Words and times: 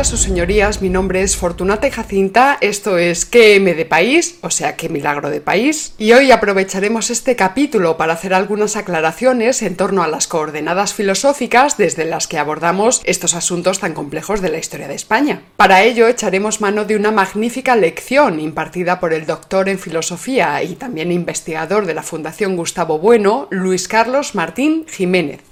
Días, 0.00 0.18
señorías. 0.18 0.80
Mi 0.80 0.88
nombre 0.88 1.20
es 1.20 1.36
Fortunata 1.36 1.86
y 1.86 1.90
Jacinta. 1.90 2.56
Esto 2.62 2.96
es 2.96 3.26
QM 3.26 3.76
de 3.76 3.84
País, 3.84 4.38
o 4.40 4.48
sea, 4.48 4.74
qué 4.74 4.88
milagro 4.88 5.28
de 5.28 5.42
país. 5.42 5.92
Y 5.98 6.12
hoy 6.12 6.30
aprovecharemos 6.30 7.10
este 7.10 7.36
capítulo 7.36 7.98
para 7.98 8.14
hacer 8.14 8.32
algunas 8.32 8.76
aclaraciones 8.76 9.60
en 9.60 9.76
torno 9.76 10.02
a 10.02 10.08
las 10.08 10.26
coordenadas 10.26 10.94
filosóficas 10.94 11.76
desde 11.76 12.06
las 12.06 12.28
que 12.28 12.38
abordamos 12.38 13.02
estos 13.04 13.34
asuntos 13.34 13.80
tan 13.80 13.92
complejos 13.92 14.40
de 14.40 14.48
la 14.48 14.56
historia 14.56 14.88
de 14.88 14.94
España. 14.94 15.42
Para 15.58 15.82
ello 15.82 16.08
echaremos 16.08 16.62
mano 16.62 16.86
de 16.86 16.96
una 16.96 17.10
magnífica 17.10 17.76
lección 17.76 18.40
impartida 18.40 19.00
por 19.00 19.12
el 19.12 19.26
doctor 19.26 19.68
en 19.68 19.78
filosofía 19.78 20.62
y 20.62 20.76
también 20.76 21.12
investigador 21.12 21.84
de 21.84 21.92
la 21.92 22.02
Fundación 22.02 22.56
Gustavo 22.56 22.98
Bueno, 23.00 23.48
Luis 23.50 23.86
Carlos 23.86 24.34
Martín 24.34 24.86
Jiménez. 24.88 25.49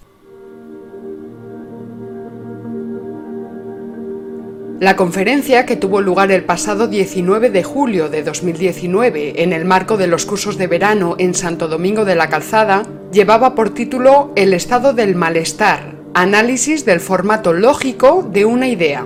La 4.81 4.95
conferencia, 4.95 5.67
que 5.67 5.75
tuvo 5.75 6.01
lugar 6.01 6.31
el 6.31 6.45
pasado 6.45 6.87
19 6.87 7.51
de 7.51 7.65
julio 7.65 8.09
de 8.09 8.23
2019 8.23 9.43
en 9.43 9.53
el 9.53 9.65
marco 9.65 9.97
de 9.97 10.07
los 10.07 10.25
cursos 10.25 10.57
de 10.57 10.69
verano 10.69 11.17
en 11.19 11.35
Santo 11.35 11.67
Domingo 11.67 12.05
de 12.05 12.15
la 12.15 12.29
Calzada, 12.29 12.85
llevaba 13.11 13.57
por 13.57 13.75
título 13.75 14.31
El 14.37 14.55
estado 14.55 14.93
del 14.93 15.17
malestar, 15.17 15.97
análisis 16.15 16.85
del 16.85 17.01
formato 17.01 17.53
lógico 17.53 18.25
de 18.31 18.45
una 18.45 18.69
idea. 18.69 19.05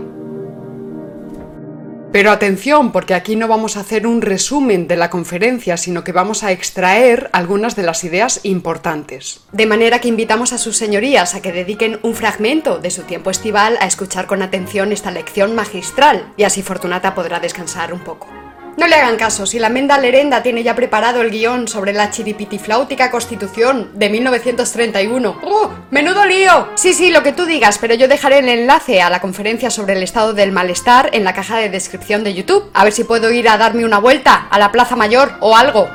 Pero 2.13 2.31
atención, 2.31 2.93
porque 2.93 3.15
aquí 3.15 3.37
no 3.37 3.49
vamos 3.49 3.77
a 3.77 3.81
hacer 3.81 4.07
un 4.07 4.21
resumen 4.21 4.87
de 4.87 4.97
la 4.97 5.09
conferencia, 5.09 5.79
sino 5.79 6.05
que 6.05 6.13
vamos 6.13 6.45
a 6.45 6.53
extraer 6.53 7.31
algunas 7.33 7.75
de 7.75 7.85
las 7.85 8.05
ideas 8.05 8.41
importantes. 8.43 9.41
De 9.51 9.65
manera 9.65 9.99
que 9.99 10.09
invitamos 10.09 10.53
a 10.53 10.59
sus 10.59 10.77
señorías 10.77 11.35
a 11.35 11.41
que 11.41 11.53
dediquen 11.53 12.01
un 12.03 12.15
fragmento 12.15 12.79
de 12.79 12.91
su 12.91 13.05
tiempo 13.05 13.31
estival 13.31 13.79
a 13.81 13.87
escuchar 13.87 14.27
con 14.27 14.43
atención 14.43 14.93
esta 14.93 15.11
lección 15.11 15.55
magistral, 15.55 16.35
y 16.37 16.43
así 16.45 16.63
Fortunata 16.63 17.15
podrá 17.15 17.41
descansar 17.41 17.95
un 17.95 18.01
poco. 18.01 18.42
No 18.75 18.87
le 18.87 18.97
hagan 18.97 19.17
caso, 19.17 19.45
si 19.45 19.59
la 19.59 19.69
Menda 19.69 19.99
Lerenda 19.99 20.43
tiene 20.43 20.63
ya 20.63 20.75
preparado 20.75 21.21
el 21.21 21.31
guion 21.31 21.69
sobre 21.69 21.93
la 21.93 22.11
chiripitifláutica 22.11 23.11
constitución 23.11 23.91
de 23.95 24.09
1931. 24.09 25.41
¡Uh! 25.43 25.69
¡Menudo 25.91 26.25
lío! 26.25 26.69
Sí, 26.75 26.95
sí, 26.95 27.11
lo 27.11 27.23
que 27.23 27.33
tú 27.33 27.45
digas, 27.45 27.77
pero 27.79 27.95
yo 27.95 28.09
dejaré 28.09 28.39
el 28.39 28.49
enlace 28.49 29.03
a 29.03 29.11
la 29.11 29.21
conferencia 29.21 29.69
sobre 29.69 29.93
el 29.93 30.03
estado 30.03 30.33
del 30.33 30.53
malestar 30.53 31.11
en 31.13 31.25
la 31.25 31.35
caja 31.35 31.59
de 31.59 31.69
descripción 31.69 32.25
de 32.25 32.33
YouTube. 32.33 32.71
A 32.73 32.85
ver 32.85 32.95
si 32.95 33.05
puedo 33.05 33.31
ir 33.31 33.47
a 33.47 33.59
darme 33.59 33.85
una 33.85 33.99
vuelta 33.99 34.49
a 34.51 34.59
la 34.59 34.73
Plaza 34.73 34.97
Mayor 34.97 35.33
o 35.41 35.55
algo. 35.55 35.89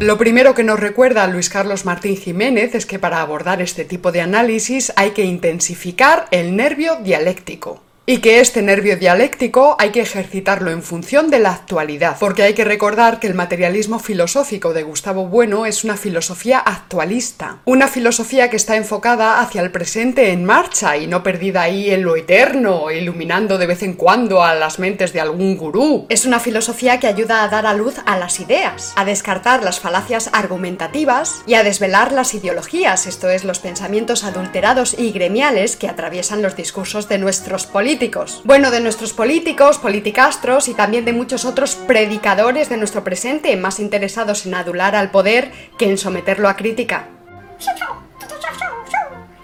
Lo 0.00 0.16
primero 0.16 0.54
que 0.54 0.64
nos 0.64 0.80
recuerda 0.80 1.26
Luis 1.26 1.50
Carlos 1.50 1.84
Martín 1.84 2.16
Jiménez 2.16 2.74
es 2.74 2.86
que 2.86 2.98
para 2.98 3.20
abordar 3.20 3.60
este 3.60 3.84
tipo 3.84 4.10
de 4.10 4.22
análisis 4.22 4.92
hay 4.96 5.10
que 5.10 5.24
intensificar 5.24 6.28
el 6.30 6.56
nervio 6.56 6.96
dialéctico 7.02 7.82
y 8.08 8.20
que 8.20 8.40
este 8.40 8.62
nervio 8.62 8.96
dialéctico 8.96 9.76
hay 9.78 9.90
que 9.90 10.00
ejercitarlo 10.00 10.70
en 10.70 10.82
función 10.82 11.28
de 11.28 11.40
la 11.40 11.52
actualidad, 11.52 12.16
porque 12.18 12.42
hay 12.42 12.54
que 12.54 12.64
recordar 12.64 13.20
que 13.20 13.26
el 13.26 13.34
materialismo 13.34 13.98
filosófico 13.98 14.72
de 14.72 14.82
Gustavo 14.82 15.26
Bueno 15.26 15.66
es 15.66 15.84
una 15.84 15.98
filosofía 15.98 16.58
actualista, 16.58 17.58
una 17.66 17.86
filosofía 17.86 18.48
que 18.48 18.56
está 18.56 18.76
enfocada 18.76 19.42
hacia 19.42 19.60
el 19.60 19.70
presente 19.70 20.32
en 20.32 20.46
marcha 20.46 20.96
y 20.96 21.06
no 21.06 21.22
perdida 21.22 21.60
ahí 21.60 21.90
en 21.90 22.02
lo 22.02 22.16
eterno, 22.16 22.90
iluminando 22.90 23.58
de 23.58 23.66
vez 23.66 23.82
en 23.82 23.92
cuando 23.92 24.42
a 24.42 24.54
las 24.54 24.78
mentes 24.78 25.12
de 25.12 25.20
algún 25.20 25.58
gurú. 25.58 26.06
Es 26.08 26.24
una 26.24 26.40
filosofía 26.40 27.00
que 27.00 27.08
ayuda 27.08 27.42
a 27.42 27.48
dar 27.48 27.66
a 27.66 27.74
luz 27.74 27.96
a 28.06 28.16
las 28.16 28.40
ideas, 28.40 28.94
a 28.96 29.04
descartar 29.04 29.62
las 29.62 29.80
falacias 29.80 30.30
argumentativas 30.32 31.42
y 31.46 31.52
a 31.52 31.62
desvelar 31.62 32.12
las 32.12 32.32
ideologías, 32.32 33.06
esto 33.06 33.28
es, 33.28 33.44
los 33.44 33.58
pensamientos 33.58 34.24
adulterados 34.24 34.98
y 34.98 35.12
gremiales 35.12 35.76
que 35.76 35.88
atraviesan 35.88 36.40
los 36.40 36.56
discursos 36.56 37.06
de 37.10 37.18
nuestros 37.18 37.66
políticos 37.66 37.97
bueno, 38.44 38.70
de 38.70 38.80
nuestros 38.80 39.12
políticos, 39.12 39.78
politicastros 39.78 40.68
y 40.68 40.74
también 40.74 41.04
de 41.04 41.12
muchos 41.12 41.44
otros 41.44 41.74
predicadores 41.74 42.68
de 42.68 42.76
nuestro 42.76 43.02
presente, 43.02 43.56
más 43.56 43.80
interesados 43.80 44.46
en 44.46 44.54
adular 44.54 44.94
al 44.94 45.10
poder 45.10 45.50
que 45.78 45.90
en 45.90 45.98
someterlo 45.98 46.48
a 46.48 46.56
crítica. 46.56 47.08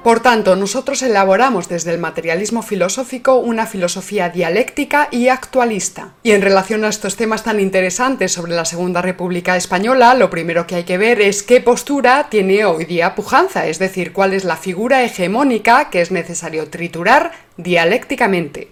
Por 0.05 0.21
tanto, 0.21 0.55
nosotros 0.55 1.01
elaboramos 1.01 1.71
desde 1.71 1.91
el 1.91 1.99
materialismo 1.99 2.61
filosófico 2.61 3.37
una 3.37 3.65
filosofía 3.65 4.29
dialéctica 4.29 5.09
y 5.11 5.29
actualista. 5.29 6.13
Y 6.23 6.33
en 6.33 6.43
relación 6.43 6.85
a 6.85 6.91
estos 6.91 7.17
temas 7.17 7.43
tan 7.43 7.59
interesantes 7.59 8.31
sobre 8.31 8.53
la 8.53 8.67
Segunda 8.67 9.01
República 9.01 9.57
Española, 9.57 10.13
lo 10.13 10.29
primero 10.29 10.67
que 10.67 10.75
hay 10.75 10.85
que 10.85 10.99
ver 10.99 11.23
es 11.23 11.43
qué 11.43 11.63
postura 11.63 12.27
tiene 12.29 12.67
hoy 12.67 12.85
día 12.85 13.15
pujanza, 13.15 13.67
es 13.67 13.79
decir, 13.79 14.13
cuál 14.13 14.35
es 14.35 14.45
la 14.45 14.59
figura 14.59 15.03
hegemónica 15.05 15.89
que 15.89 16.03
es 16.03 16.11
necesario 16.11 16.69
triturar 16.69 17.33
dialécticamente. 17.57 18.69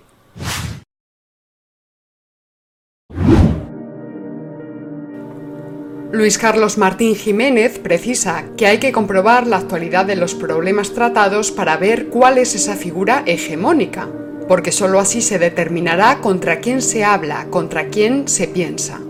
Luis 6.12 6.36
Carlos 6.36 6.76
Martín 6.76 7.14
Jiménez 7.14 7.78
precisa 7.78 8.44
que 8.58 8.66
hay 8.66 8.76
que 8.76 8.92
comprobar 8.92 9.46
la 9.46 9.56
actualidad 9.56 10.04
de 10.04 10.14
los 10.14 10.34
problemas 10.34 10.92
tratados 10.92 11.50
para 11.50 11.78
ver 11.78 12.08
cuál 12.08 12.36
es 12.36 12.54
esa 12.54 12.76
figura 12.76 13.22
hegemónica, 13.24 14.10
porque 14.46 14.72
sólo 14.72 15.00
así 15.00 15.22
se 15.22 15.38
determinará 15.38 16.18
contra 16.18 16.60
quién 16.60 16.82
se 16.82 17.02
habla, 17.02 17.46
contra 17.48 17.86
quién 17.86 18.28
se 18.28 18.46
piensa. 18.46 19.00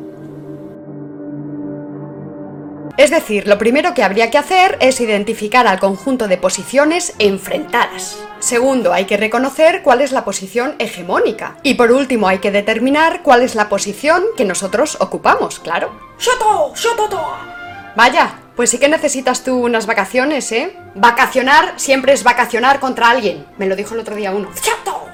Es 3.02 3.10
decir, 3.10 3.48
lo 3.48 3.58
primero 3.58 3.94
que 3.94 4.04
habría 4.04 4.30
que 4.30 4.38
hacer 4.38 4.78
es 4.78 5.00
identificar 5.00 5.66
al 5.66 5.80
conjunto 5.80 6.28
de 6.28 6.36
posiciones 6.36 7.16
enfrentadas. 7.18 8.16
Segundo, 8.38 8.92
hay 8.92 9.06
que 9.06 9.16
reconocer 9.16 9.82
cuál 9.82 10.02
es 10.02 10.12
la 10.12 10.24
posición 10.24 10.76
hegemónica. 10.78 11.56
Y 11.64 11.74
por 11.74 11.90
último, 11.90 12.28
hay 12.28 12.38
que 12.38 12.52
determinar 12.52 13.22
cuál 13.24 13.42
es 13.42 13.56
la 13.56 13.68
posición 13.68 14.22
que 14.36 14.44
nosotros 14.44 14.98
ocupamos, 15.00 15.58
claro. 15.58 15.90
¡Shoto! 16.16 16.74
¡Shototo! 16.76 17.20
Vaya, 17.96 18.36
pues 18.54 18.70
sí 18.70 18.78
que 18.78 18.88
necesitas 18.88 19.42
tú 19.42 19.64
unas 19.64 19.86
vacaciones, 19.86 20.52
¿eh? 20.52 20.76
Vacacionar 20.94 21.72
siempre 21.74 22.12
es 22.12 22.22
vacacionar 22.22 22.78
contra 22.78 23.10
alguien. 23.10 23.44
Me 23.58 23.66
lo 23.66 23.74
dijo 23.74 23.94
el 23.94 24.00
otro 24.02 24.14
día 24.14 24.30
uno. 24.30 24.48
¡Shoto! 24.54 25.08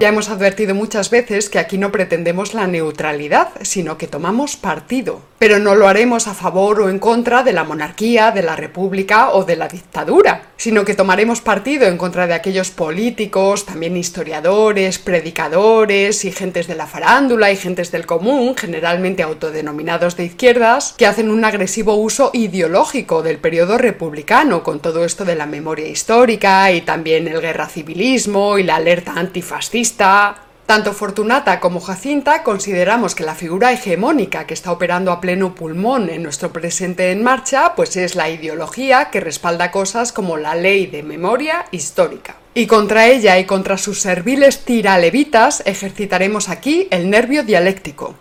Ya 0.00 0.08
hemos 0.08 0.28
advertido 0.28 0.74
muchas 0.74 1.08
veces 1.08 1.48
que 1.48 1.60
aquí 1.60 1.78
no 1.78 1.92
pretendemos 1.92 2.52
la 2.52 2.66
neutralidad, 2.66 3.50
sino 3.62 3.96
que 3.96 4.08
tomamos 4.08 4.56
partido. 4.56 5.22
Pero 5.38 5.60
no 5.60 5.76
lo 5.76 5.86
haremos 5.86 6.26
a 6.26 6.34
favor 6.34 6.80
o 6.80 6.88
en 6.88 6.98
contra 6.98 7.44
de 7.44 7.52
la 7.52 7.62
monarquía, 7.62 8.32
de 8.32 8.42
la 8.42 8.56
república 8.56 9.30
o 9.30 9.44
de 9.44 9.54
la 9.54 9.68
dictadura, 9.68 10.53
sino 10.56 10.84
que 10.84 10.94
tomaremos 10.94 11.40
partido 11.40 11.86
en 11.86 11.98
contra 11.98 12.26
de 12.26 12.34
aquellos 12.34 12.70
políticos, 12.70 13.66
también 13.66 13.96
historiadores, 13.96 14.98
predicadores 14.98 16.24
y 16.24 16.32
gentes 16.32 16.66
de 16.66 16.74
la 16.74 16.86
farándula 16.86 17.50
y 17.50 17.56
gentes 17.56 17.90
del 17.90 18.06
común, 18.06 18.54
generalmente 18.56 19.22
autodenominados 19.22 20.16
de 20.16 20.24
izquierdas, 20.24 20.94
que 20.96 21.06
hacen 21.06 21.30
un 21.30 21.44
agresivo 21.44 21.94
uso 21.96 22.30
ideológico 22.32 23.22
del 23.22 23.38
periodo 23.38 23.78
republicano, 23.78 24.62
con 24.62 24.80
todo 24.80 25.04
esto 25.04 25.24
de 25.24 25.34
la 25.34 25.46
memoria 25.46 25.88
histórica 25.88 26.70
y 26.72 26.82
también 26.82 27.28
el 27.28 27.40
guerra 27.40 27.68
civilismo 27.68 28.58
y 28.58 28.62
la 28.62 28.76
alerta 28.76 29.12
antifascista. 29.16 30.43
Tanto 30.66 30.94
Fortunata 30.94 31.60
como 31.60 31.78
Jacinta 31.78 32.42
consideramos 32.42 33.14
que 33.14 33.22
la 33.22 33.34
figura 33.34 33.70
hegemónica 33.70 34.46
que 34.46 34.54
está 34.54 34.72
operando 34.72 35.12
a 35.12 35.20
pleno 35.20 35.54
pulmón 35.54 36.08
en 36.08 36.22
nuestro 36.22 36.54
presente 36.54 37.12
en 37.12 37.22
marcha, 37.22 37.74
pues 37.76 37.96
es 37.98 38.14
la 38.14 38.30
ideología 38.30 39.10
que 39.10 39.20
respalda 39.20 39.70
cosas 39.70 40.10
como 40.10 40.38
la 40.38 40.54
ley 40.54 40.86
de 40.86 41.02
memoria 41.02 41.66
histórica. 41.70 42.36
Y 42.54 42.66
contra 42.66 43.08
ella 43.08 43.38
y 43.38 43.44
contra 43.44 43.76
sus 43.76 44.00
serviles 44.00 44.64
tiralevitas 44.64 45.62
ejercitaremos 45.66 46.48
aquí 46.48 46.88
el 46.90 47.10
nervio 47.10 47.42
dialéctico. 47.42 48.14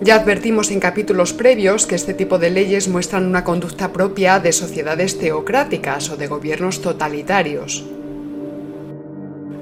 Ya 0.00 0.14
advertimos 0.14 0.70
en 0.70 0.78
capítulos 0.78 1.32
previos 1.32 1.86
que 1.86 1.96
este 1.96 2.14
tipo 2.14 2.38
de 2.38 2.50
leyes 2.50 2.88
muestran 2.88 3.26
una 3.26 3.42
conducta 3.42 3.92
propia 3.92 4.38
de 4.38 4.52
sociedades 4.52 5.18
teocráticas 5.18 6.10
o 6.10 6.16
de 6.16 6.28
gobiernos 6.28 6.80
totalitarios. 6.82 7.84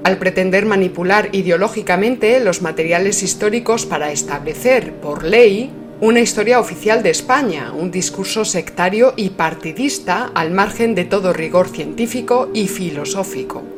Al 0.03 0.19
pretender 0.19 0.65
manipular 0.65 1.29
ideológicamente 1.31 2.39
los 2.39 2.61
materiales 2.61 3.23
históricos 3.23 3.87
para 3.87 4.11
establecer, 4.11 4.93
por 5.01 5.23
ley, 5.23 5.71
una 5.99 6.19
historia 6.19 6.59
oficial 6.59 7.01
de 7.01 7.09
España, 7.09 7.73
un 7.73 7.89
discurso 7.89 8.45
sectario 8.45 9.13
y 9.17 9.31
partidista 9.31 10.31
al 10.35 10.51
margen 10.51 10.93
de 10.93 11.05
todo 11.05 11.33
rigor 11.33 11.67
científico 11.67 12.49
y 12.53 12.67
filosófico. 12.67 13.76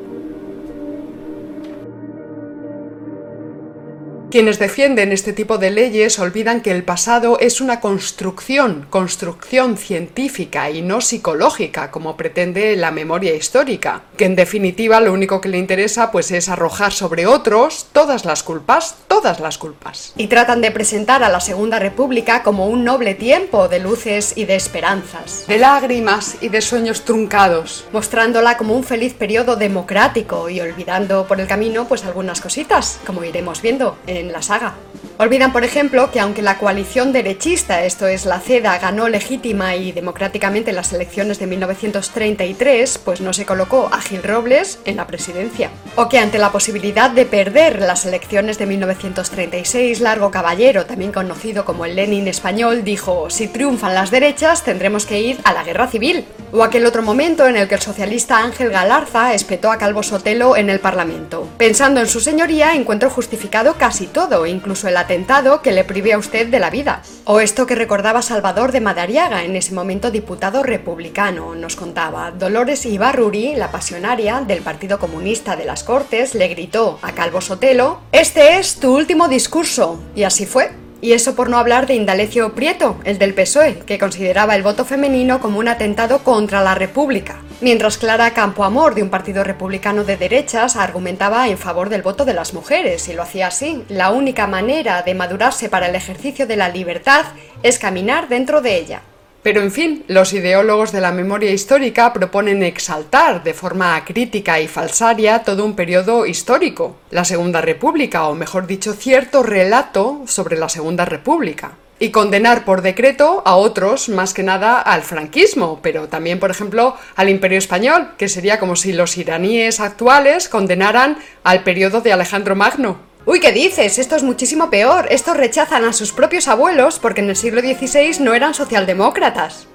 Quienes 4.32 4.60
defienden 4.60 5.12
este 5.12 5.34
tipo 5.34 5.58
de 5.58 5.72
leyes 5.72 6.20
olvidan 6.20 6.62
que 6.62 6.70
el 6.70 6.84
pasado 6.84 7.40
es 7.40 7.62
una 7.62 7.80
construcción, 7.80 8.86
construcción 8.92 9.76
científica 9.76 10.70
y 10.70 10.84
no 10.84 11.02
psicológica, 11.02 11.90
como 11.90 12.16
pretende 12.16 12.76
la 12.76 12.92
memoria 12.92 13.34
histórica, 13.34 14.04
que 14.18 14.26
en 14.26 14.36
definitiva 14.36 15.02
lo 15.02 15.14
único 15.14 15.42
que 15.42 15.50
le 15.50 15.58
interesa 15.58 16.12
pues 16.12 16.30
es 16.30 16.48
arrojar 16.48 16.92
sobre 16.92 17.26
otros 17.26 17.88
todas 17.92 18.24
las 18.24 18.44
culpas, 18.44 18.98
todas 19.08 19.40
las 19.40 19.58
culpas. 19.58 20.14
Y 20.16 20.28
tratan 20.28 20.62
de 20.62 20.70
presentar 20.70 21.24
a 21.24 21.30
la 21.30 21.40
Segunda 21.40 21.80
República 21.80 22.44
como 22.44 22.68
un 22.68 22.84
noble 22.84 23.16
tiempo 23.16 23.68
de 23.68 23.80
luces 23.80 24.34
y 24.36 24.46
de 24.46 24.56
esperanzas, 24.56 25.48
de 25.48 25.58
lágrimas 25.58 26.38
y 26.40 26.50
de 26.50 26.62
sueños 26.62 27.04
truncados, 27.04 27.86
mostrándola 27.92 28.58
como 28.58 28.76
un 28.76 28.84
feliz 28.84 29.16
periodo 29.16 29.56
democrático 29.56 30.50
y 30.50 30.62
olvidando 30.62 31.26
por 31.26 31.42
el 31.42 31.48
camino 31.48 31.88
pues 31.88 32.06
algunas 32.06 32.42
cositas, 32.42 33.00
como 33.08 33.24
iremos 33.24 33.64
viendo 33.64 33.98
en 34.06 34.19
la 34.28 34.42
saga. 34.42 34.76
Olvidan, 35.18 35.52
por 35.52 35.66
ejemplo, 35.66 36.12
que 36.12 36.20
aunque 36.20 36.42
la 36.42 36.58
coalición 36.58 37.12
derechista, 37.12 37.84
esto 37.84 38.08
es 38.08 38.26
la 38.26 38.40
CEDA, 38.40 38.80
ganó 38.80 39.10
legítima 39.10 39.76
y 39.76 39.92
democráticamente 39.92 40.72
las 40.72 40.94
elecciones 40.94 41.40
de 41.40 41.48
1933, 41.48 43.00
pues 43.00 43.20
no 43.20 43.34
se 43.34 43.46
colocó 43.46 43.90
a 43.92 44.02
Gil 44.02 44.24
Robles 44.24 44.80
en 44.86 44.96
la 44.96 45.08
presidencia. 45.08 45.72
O 45.96 46.08
que 46.08 46.20
ante 46.20 46.38
la 46.38 46.52
posibilidad 46.52 47.10
de 47.10 47.26
perder 47.26 47.82
las 47.82 48.06
elecciones 48.06 48.58
de 48.58 48.66
1936, 48.68 50.00
Largo 50.00 50.32
Caballero, 50.32 50.86
también 50.86 51.12
conocido 51.12 51.66
como 51.66 51.86
el 51.86 51.96
Lenin 51.96 52.28
español, 52.28 52.84
dijo, 52.84 53.30
si 53.30 53.48
triunfan 53.48 53.94
las 53.94 54.12
derechas 54.12 54.64
tendremos 54.64 55.06
que 55.06 55.20
ir 55.20 55.40
a 55.44 55.54
la 55.54 55.64
guerra 55.64 55.88
civil. 55.88 56.26
O 56.52 56.64
aquel 56.64 56.86
otro 56.88 57.04
momento 57.04 57.48
en 57.48 57.56
el 57.56 57.68
que 57.68 57.76
el 57.76 57.82
socialista 57.82 58.40
Ángel 58.40 58.72
Galarza 58.72 59.36
espetó 59.36 59.72
a 59.72 59.78
Calvo 59.78 60.02
Sotelo 60.02 60.58
en 60.58 60.72
el 60.72 60.80
Parlamento. 60.80 61.48
Pensando 61.58 62.00
en 62.00 62.08
su 62.08 62.20
señoría, 62.20 62.74
encuentro 62.74 63.12
justificado 63.12 63.76
casi 63.76 64.08
todo, 64.08 64.48
incluso 64.48 64.88
el 64.88 64.98
atentado 64.98 65.62
que 65.62 65.72
le 65.72 65.84
prive 65.84 66.14
a 66.14 66.18
usted 66.18 66.48
de 66.48 66.60
la 66.60 66.72
vida. 66.72 67.04
O 67.26 67.40
esto 67.40 67.68
que 67.68 67.76
recordaba 67.76 68.24
Salvador 68.24 68.72
de 68.72 68.82
Madariaga, 68.82 69.44
en 69.44 69.56
ese 69.56 69.76
momento 69.76 70.10
diputado 70.10 70.64
republicano, 70.64 71.54
nos 71.54 71.76
contaba. 71.76 72.32
Dolores 72.32 72.84
Ibarruri, 72.86 73.54
la 73.56 73.70
pasionaria 73.70 74.42
del 74.42 74.62
Partido 74.62 74.98
Comunista 74.98 75.56
de 75.56 75.66
las 75.66 75.84
Cortes, 75.84 76.34
le 76.34 76.48
gritó 76.48 76.98
a 77.04 77.12
Calvo 77.12 77.42
Sotelo, 77.42 78.02
Este 78.12 78.58
es 78.58 78.80
tu 78.80 78.96
último 78.96 79.28
discurso. 79.28 80.00
Y 80.16 80.24
así 80.24 80.48
fue. 80.48 80.79
Y 81.02 81.14
eso 81.14 81.36
por 81.36 81.50
no 81.50 81.58
hablar 81.58 81.88
de 81.88 81.96
Indalecio 81.96 82.54
Prieto, 82.54 82.98
el 83.06 83.18
del 83.18 83.34
PSOE, 83.34 83.80
que 83.86 83.98
consideraba 83.98 84.56
el 84.56 84.64
voto 84.64 84.84
femenino 84.84 85.40
como 85.40 85.60
un 85.60 85.68
atentado 85.68 86.20
contra 86.24 86.62
la 86.62 86.76
República. 86.76 87.38
Mientras 87.62 87.98
Clara 87.98 88.34
Campoamor, 88.34 88.96
de 88.96 89.04
un 89.04 89.10
partido 89.10 89.44
republicano 89.44 90.04
de 90.04 90.18
derechas, 90.18 90.76
argumentaba 90.76 91.48
en 91.48 91.58
favor 91.58 91.90
del 91.90 92.02
voto 92.02 92.26
de 92.26 92.34
las 92.34 92.54
mujeres, 92.54 93.08
y 93.08 93.14
lo 93.14 93.24
hacía 93.24 93.48
así. 93.48 93.84
La 93.90 94.12
única 94.12 94.48
manera 94.48 95.02
de 95.02 95.14
madurarse 95.14 95.70
para 95.70 95.88
el 95.88 95.96
ejercicio 95.96 96.48
de 96.48 96.56
la 96.58 96.70
libertad 96.70 97.26
es 97.64 97.80
caminar 97.80 98.28
dentro 98.28 98.62
de 98.62 98.78
ella. 98.78 99.02
Pero 99.42 99.62
en 99.62 99.72
fin, 99.72 100.04
los 100.08 100.34
ideólogos 100.34 100.92
de 100.92 101.00
la 101.00 101.14
memoria 101.14 101.52
histórica 101.52 102.12
proponen 102.12 102.62
exaltar 102.62 103.42
de 103.42 103.54
forma 103.54 104.04
crítica 104.04 104.60
y 104.60 104.68
falsaria 104.68 105.44
todo 105.44 105.64
un 105.64 105.76
periodo 105.76 106.26
histórico, 106.26 106.98
la 107.10 107.24
Segunda 107.24 107.62
República, 107.62 108.28
o 108.28 108.36
mejor 108.36 108.68
dicho, 108.68 108.94
cierto 108.94 109.42
relato 109.42 110.24
sobre 110.26 110.58
la 110.58 110.68
Segunda 110.68 111.06
República. 111.06 111.72
Y 112.02 112.12
condenar 112.12 112.64
por 112.64 112.82
decreto 112.82 113.42
a 113.46 113.56
otros, 113.56 114.10
más 114.10 114.34
que 114.34 114.44
nada 114.44 114.80
al 114.80 115.04
franquismo, 115.04 115.80
pero 115.82 116.08
también, 116.08 116.40
por 116.40 116.52
ejemplo, 116.52 116.96
al 117.16 117.30
Imperio 117.30 117.58
Español, 117.58 118.12
que 118.18 118.30
sería 118.30 118.60
como 118.60 118.76
si 118.76 118.94
los 118.94 119.18
iraníes 119.18 119.80
actuales 119.80 120.48
condenaran 120.50 121.18
al 121.44 121.64
periodo 121.64 122.02
de 122.02 122.14
Alejandro 122.14 122.56
Magno. 122.56 123.09
Uy, 123.30 123.40
¿qué 123.40 123.52
dices? 123.52 124.00
Esto 124.00 124.16
es 124.16 124.24
muchísimo 124.24 124.72
peor. 124.72 125.06
Estos 125.12 125.38
rechazan 125.38 125.86
a 125.86 125.94
sus 125.94 126.14
propios 126.14 126.48
abuelos 126.48 126.98
porque 126.98 127.22
en 127.22 127.30
el 127.30 127.36
siglo 127.36 127.62
XVI 127.62 128.20
no 128.22 128.34
eran 128.34 128.56
socialdemócratas. 128.56 129.68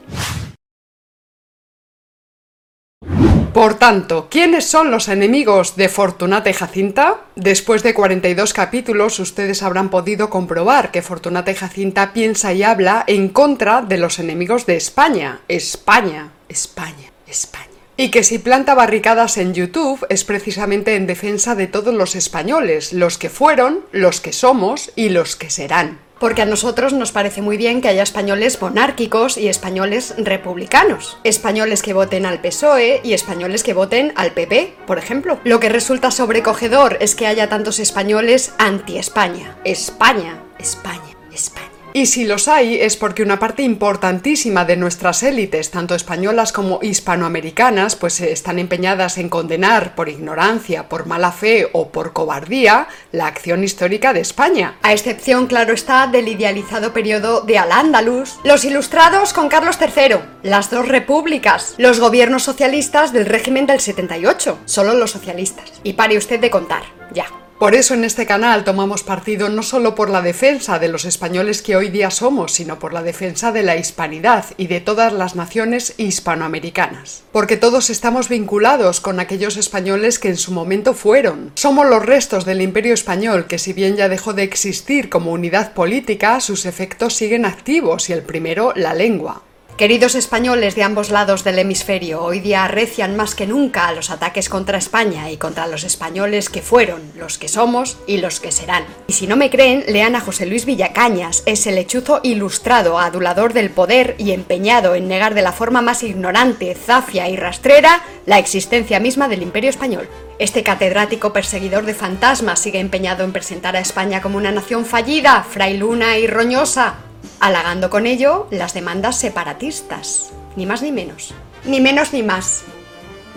Por 3.53 3.75
tanto, 3.75 4.27
¿quiénes 4.29 4.65
son 4.65 4.91
los 4.91 5.07
enemigos 5.07 5.77
de 5.77 5.89
Fortunata 5.89 6.51
y 6.51 6.53
Jacinta? 6.53 7.27
Después 7.37 7.85
de 7.85 7.95
42 7.95 8.53
capítulos, 8.53 9.21
ustedes 9.21 9.63
habrán 9.63 9.89
podido 9.89 10.31
comprobar 10.31 10.91
que 10.91 11.01
Fortunata 11.01 11.53
y 11.53 11.55
Jacinta 11.55 12.13
piensa 12.13 12.53
y 12.53 12.65
habla 12.65 13.05
en 13.07 13.29
contra 13.29 13.83
de 13.83 13.99
los 13.99 14.19
enemigos 14.19 14.67
de 14.67 14.75
España. 14.75 15.43
España, 15.47 16.33
España, 16.49 17.13
España. 17.29 17.74
Y 17.97 18.11
que 18.11 18.25
si 18.25 18.39
planta 18.39 18.75
barricadas 18.75 19.37
en 19.39 19.55
YouTube 19.55 20.05
es 20.09 20.25
precisamente 20.25 20.97
en 20.97 21.07
defensa 21.07 21.55
de 21.55 21.69
todos 21.69 21.95
los 21.95 22.17
españoles, 22.17 22.93
los 22.93 23.19
que 23.19 23.31
fueron, 23.31 23.85
los 23.93 24.21
que 24.21 24.33
somos 24.33 24.91
y 24.97 25.11
los 25.11 25.37
que 25.37 25.49
serán. 25.49 26.01
Porque 26.19 26.43
a 26.43 26.47
nosotros 26.47 26.93
nos 26.93 27.13
parece 27.13 27.43
muy 27.43 27.57
bien 27.57 27.81
que 27.81 27.89
haya 27.89 28.03
españoles 28.03 28.61
monárquicos 28.61 29.37
y 29.37 29.49
españoles 29.49 30.15
republicanos. 30.19 31.19
Españoles 31.23 31.83
que 31.83 31.93
voten 31.93 32.27
al 32.27 32.41
PSOE 32.41 33.01
y 33.05 33.13
españoles 33.13 33.63
que 33.63 33.75
voten 33.75 34.13
al 34.17 34.33
PP, 34.33 34.75
por 34.87 34.99
ejemplo. 34.99 35.39
Lo 35.45 35.61
que 35.61 35.69
resulta 35.69 36.11
sobrecogedor 36.11 36.99
es 37.01 37.15
que 37.15 37.27
haya 37.27 37.49
tantos 37.49 37.79
españoles 37.79 38.55
anti-España. 38.59 39.57
España, 39.65 40.43
España, 40.59 41.17
España. 41.33 41.74
Y 41.97 42.07
si 42.07 42.25
los 42.25 42.49
hay 42.49 42.81
es 42.81 42.97
porque 42.97 43.23
una 43.23 43.39
parte 43.39 43.63
importantísima 43.63 44.65
de 44.65 44.77
nuestras 44.77 45.23
élites, 45.23 45.71
tanto 45.71 45.95
españolas 45.95 46.53
como 46.53 46.81
hispanoamericanas, 46.83 47.95
pues 47.95 48.21
eh, 48.21 48.33
están 48.33 48.59
empeñadas 48.59 49.17
en 49.17 49.29
condenar 49.29 49.95
por 49.95 50.09
ignorancia, 50.09 50.89
por 50.89 51.07
mala 51.07 51.31
fe 51.31 51.69
o 51.73 51.91
por 51.91 52.13
cobardía 52.13 52.89
la 53.13 53.29
acción 53.29 53.63
histórica 53.63 54.13
de 54.13 54.19
España. 54.19 54.77
A 54.83 54.93
excepción, 54.93 55.47
claro 55.47 55.73
está, 55.73 56.09
del 56.09 56.27
idealizado 56.27 56.93
periodo 56.93 57.43
de 57.43 57.59
Al-Ándalus, 57.59 58.41
los 58.43 58.65
ilustrados 58.65 59.33
con 59.33 59.49
Carlos 59.49 59.79
III, 59.81 60.17
las 60.43 60.71
dos 60.73 60.89
repúblicas, 60.89 61.77
los 61.79 62.01
gobiernos 62.01 62.43
socialistas 62.43 63.13
del 63.13 63.27
régimen 63.27 63.67
del 63.67 63.79
78, 63.79 64.59
solo 64.65 64.95
los 64.95 65.13
socialistas. 65.13 65.71
Y 65.85 65.93
pare 65.93 66.19
usted 66.19 66.41
de 66.41 66.51
contar, 66.51 66.83
ya. 67.13 67.27
Por 67.59 67.77
eso 67.77 67.95
en 67.95 68.03
este 68.03 68.27
canal 68.27 68.65
tomamos 68.65 69.05
partido 69.05 69.49
no 69.49 69.63
solo 69.63 69.95
por 69.95 70.11
la 70.11 70.23
defensa 70.23 70.81
de 70.81 70.89
los 70.89 71.05
españoles 71.05 71.63
que 71.63 71.77
hoy 71.77 71.89
día 71.89 72.11
somos, 72.11 72.53
sino 72.53 72.81
por 72.81 72.93
la 72.93 73.05
defensa 73.05 73.53
de 73.53 73.63
la 73.63 73.77
hispanidad 73.77 74.47
y 74.57 74.67
de 74.67 74.81
todas 74.81 75.13
las 75.13 75.37
naciones 75.37 75.95
hispanoamericanas. 75.97 77.23
Porque 77.31 77.57
todos 77.57 77.91
estamos 77.91 78.29
vinculados 78.29 79.01
con 79.01 79.21
aquellos 79.21 79.57
españoles 79.57 80.19
que 80.19 80.31
en 80.31 80.37
su 80.37 80.51
momento 80.51 80.95
fueron. 80.95 81.53
Somos 81.55 81.87
los 81.87 82.05
restos 82.05 82.45
del 82.45 82.61
imperio 82.61 82.93
español 82.93 83.47
que 83.47 83.59
si 83.59 83.73
bien 83.73 83.97
ya 83.97 84.09
dejó 84.09 84.33
de 84.33 84.43
existir 84.43 85.09
como 85.09 85.31
unidad 85.31 85.75
política, 85.75 86.41
sus 86.41 86.67
efectos 86.67 87.15
siguen 87.15 87.47
activos 87.47 88.11
y 88.11 88.15
el 88.15 88.23
primero 88.23 88.73
la 88.75 88.95
lengua. 88.95 89.43
Queridos 89.77 90.15
españoles 90.15 90.77
de 90.77 90.85
ambos 90.85 91.11
lados 91.11 91.43
del 91.43 91.59
hemisferio, 91.59 92.23
hoy 92.23 92.39
día 92.39 92.63
arrecian 92.63 93.17
más 93.17 93.35
que 93.35 93.49
nunca 93.49 93.89
a 93.89 93.93
los 93.93 94.11
ataques 94.11 94.49
contra 94.49 94.79
España 94.79 95.33
y 95.33 95.37
contra 95.37 95.67
los 95.67 95.83
españoles 95.83 96.49
que 96.49 96.63
fueron, 96.63 97.03
los 97.17 97.39
que 97.39 97.49
somos 97.49 97.97
y 98.07 98.19
los 98.19 98.39
que 98.39 98.53
serán. 98.53 98.85
Y 99.09 99.15
si 99.15 99.27
no 99.27 99.35
me 99.35 99.51
creen, 99.51 99.83
lean 99.89 100.15
a 100.15 100.21
José 100.21 100.47
Luis 100.47 100.65
Villacañas, 100.65 101.43
ese 101.45 101.73
lechuzo 101.73 102.21
ilustrado, 102.23 103.01
adulador 103.01 103.53
del 103.53 103.71
poder 103.71 104.15
y 104.17 104.31
empeñado 104.31 104.95
en 104.95 105.09
negar 105.09 105.35
de 105.35 105.43
la 105.43 105.51
forma 105.51 105.83
más 105.83 106.05
ignorante, 106.05 106.73
zafia 106.77 107.29
y 107.29 107.35
rastrera 107.35 108.01
la 108.27 108.39
existencia 108.39 109.01
misma 109.01 109.27
del 109.27 109.43
imperio 109.43 109.71
español. 109.71 110.09
Este 110.39 110.63
catedrático 110.63 111.33
perseguidor 111.33 111.85
de 111.85 111.95
fantasmas 111.95 112.61
sigue 112.61 112.79
empeñado 112.79 113.25
en 113.25 113.33
presentar 113.33 113.75
a 113.75 113.81
España 113.81 114.23
como 114.23 114.37
una 114.37 114.53
nación 114.53 114.85
fallida, 114.85 115.43
frailuna 115.43 116.17
y 116.17 116.29
roñosa, 116.29 116.95
halagando 117.45 117.91
con 117.91 118.07
ello 118.07 118.47
las 118.51 118.73
demandas 118.73 119.19
separatistas, 119.19 120.33
ni 120.57 120.65
más 120.65 120.81
ni 120.81 120.93
menos. 120.93 121.35
Ni 121.67 121.79
menos 121.79 122.15
ni 122.15 122.23
más. 122.23 122.63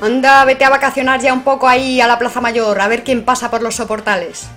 Anda, 0.02 0.46
vete 0.46 0.64
a 0.64 0.70
vacacionar 0.70 1.20
ya 1.20 1.34
un 1.34 1.44
poco 1.44 1.68
ahí 1.68 2.00
a 2.00 2.08
la 2.08 2.18
Plaza 2.18 2.40
Mayor, 2.40 2.80
a 2.80 2.88
ver 2.88 3.04
quién 3.04 3.26
pasa 3.26 3.52
por 3.52 3.62
los 3.62 3.76
soportales. 3.76 4.48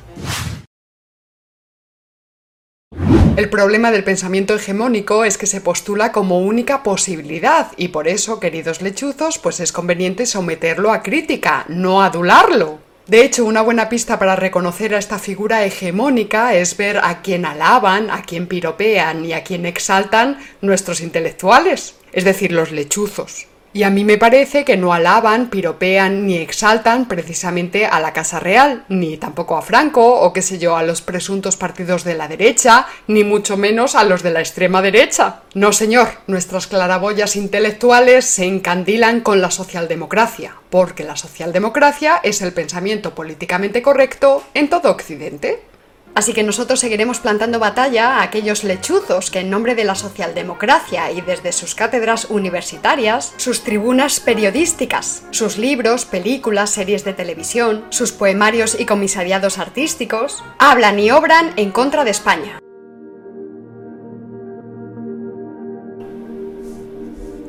El 3.37 3.49
problema 3.49 3.90
del 3.90 4.04
pensamiento 4.04 4.54
hegemónico 4.54 5.25
es 5.25 5.37
que 5.37 5.47
se 5.47 5.61
postula 5.61 6.12
como 6.12 6.40
única 6.40 6.85
posibilidad 6.85 7.73
y 7.76 7.88
por 7.88 8.07
eso, 8.07 8.38
queridos 8.38 8.83
lechuzos, 8.83 9.38
pues 9.38 9.59
es 9.59 9.73
conveniente 9.73 10.26
someterlo 10.26 10.92
a 10.92 11.02
crítica, 11.02 11.64
no 11.69 12.02
adularlo. 12.02 12.80
De 13.11 13.25
hecho, 13.25 13.45
una 13.45 13.61
buena 13.61 13.88
pista 13.88 14.21
para 14.21 14.37
reconocer 14.37 14.95
a 14.95 14.99
esta 14.99 15.19
figura 15.19 15.64
hegemónica 15.64 16.55
es 16.55 16.76
ver 16.76 16.99
a 16.99 17.23
quién 17.23 17.45
alaban, 17.45 18.09
a 18.09 18.23
quién 18.23 18.47
piropean 18.47 19.25
y 19.25 19.33
a 19.33 19.43
quién 19.43 19.67
exaltan 19.67 20.38
nuestros 20.61 21.00
intelectuales, 21.00 21.97
es 22.12 22.23
decir, 22.23 22.52
los 22.52 22.71
lechuzos. 22.71 23.50
Y 23.73 23.85
a 23.85 23.91
mí 23.91 24.05
me 24.05 24.19
parece 24.19 24.65
que 24.65 24.77
no 24.77 24.93
alaban, 24.93 25.49
piropean 25.49 26.27
ni 26.27 26.37
exaltan 26.37 27.07
precisamente 27.07 27.87
a 27.87 28.00
la 28.00 28.12
Casa 28.12 28.41
Real, 28.41 28.85
ni 28.89 29.17
tampoco 29.17 29.57
a 29.57 29.62
Franco 29.62 30.21
o 30.21 30.33
qué 30.33 30.43
sé 30.43 30.59
yo, 30.59 30.77
a 30.77 30.83
los 30.83 31.03
presuntos 31.03 31.57
partidos 31.57 32.03
de 32.03 32.15
la 32.15 32.27
derecha, 32.27 32.87
ni 33.07 33.23
mucho 33.23 33.57
menos 33.57 33.95
a 33.95 34.03
los 34.03 34.25
de 34.25 34.33
la 34.33 34.41
extrema 34.41 34.83
derecha. 34.83 35.43
No, 35.55 35.73
señor, 35.73 36.09
nuestras 36.27 36.67
claraboyas 36.67 37.37
intelectuales 37.37 38.25
se 38.25 38.45
encandilan 38.45 39.21
con 39.21 39.41
la 39.41 39.53
socialdemocracia, 39.53 40.57
porque 40.69 41.05
la 41.05 41.17
socialdemocracia 41.17 42.21
es 42.25 42.43
el 42.43 42.53
pensamiento 42.53 43.15
políticamente 43.15 43.83
correcto 43.83 44.43
en 44.53 44.69
todo 44.69 44.91
Occidente. 44.91 45.70
Así 46.14 46.33
que 46.33 46.43
nosotros 46.43 46.81
seguiremos 46.81 47.21
plantando 47.21 47.59
batalla 47.59 48.19
a 48.19 48.23
aquellos 48.23 48.64
lechuzos 48.64 49.31
que 49.31 49.40
en 49.40 49.50
nombre 49.50 49.75
de 49.75 49.85
la 49.85 49.95
socialdemocracia 49.95 51.12
y 51.12 51.21
desde 51.21 51.52
sus 51.52 51.75
cátedras 51.75 52.26
universitarias, 52.31 53.33
sus 53.37 53.62
tribunas 53.62 54.19
periodísticas, 54.19 55.23
sus 55.31 55.57
libros, 55.57 56.05
películas, 56.05 56.71
series 56.71 57.05
de 57.05 57.12
televisión, 57.12 57.85
sus 57.90 58.12
poemarios 58.12 58.79
y 58.79 58.87
comisariados 58.87 59.59
artísticos, 59.59 60.43
hablan 60.59 60.99
y 60.99 61.11
obran 61.11 61.52
en 61.57 61.71
contra 61.71 62.05
de 62.05 62.11
España. 62.11 62.59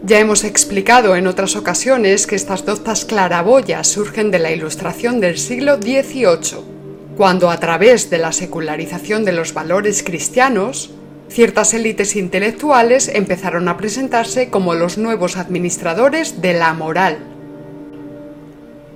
Ya 0.04 0.20
hemos 0.20 0.44
explicado 0.44 1.16
en 1.16 1.28
otras 1.28 1.56
ocasiones 1.56 2.28
que 2.28 2.36
estas 2.36 2.66
doctas 2.66 3.06
claraboyas 3.06 3.88
surgen 3.88 4.30
de 4.30 4.40
la 4.40 4.52
Ilustración 4.52 5.20
del 5.20 5.38
siglo 5.38 5.78
XVIII 5.78 6.71
cuando 7.18 7.50
a 7.50 7.60
través 7.60 8.10
de 8.10 8.18
la 8.18 8.32
secularización 8.32 9.26
de 9.26 9.34
los 9.34 9.54
valores 9.54 10.04
cristianos, 10.04 10.92
ciertas 11.30 11.74
élites 11.74 12.16
intelectuales 12.16 13.08
empezaron 13.08 13.68
a 13.68 13.78
presentarse 13.78 14.50
como 14.50 14.74
los 14.74 14.98
nuevos 14.98 15.38
administradores 15.38 16.42
de 16.42 16.54
la 16.54 16.74
moral. 16.74 17.20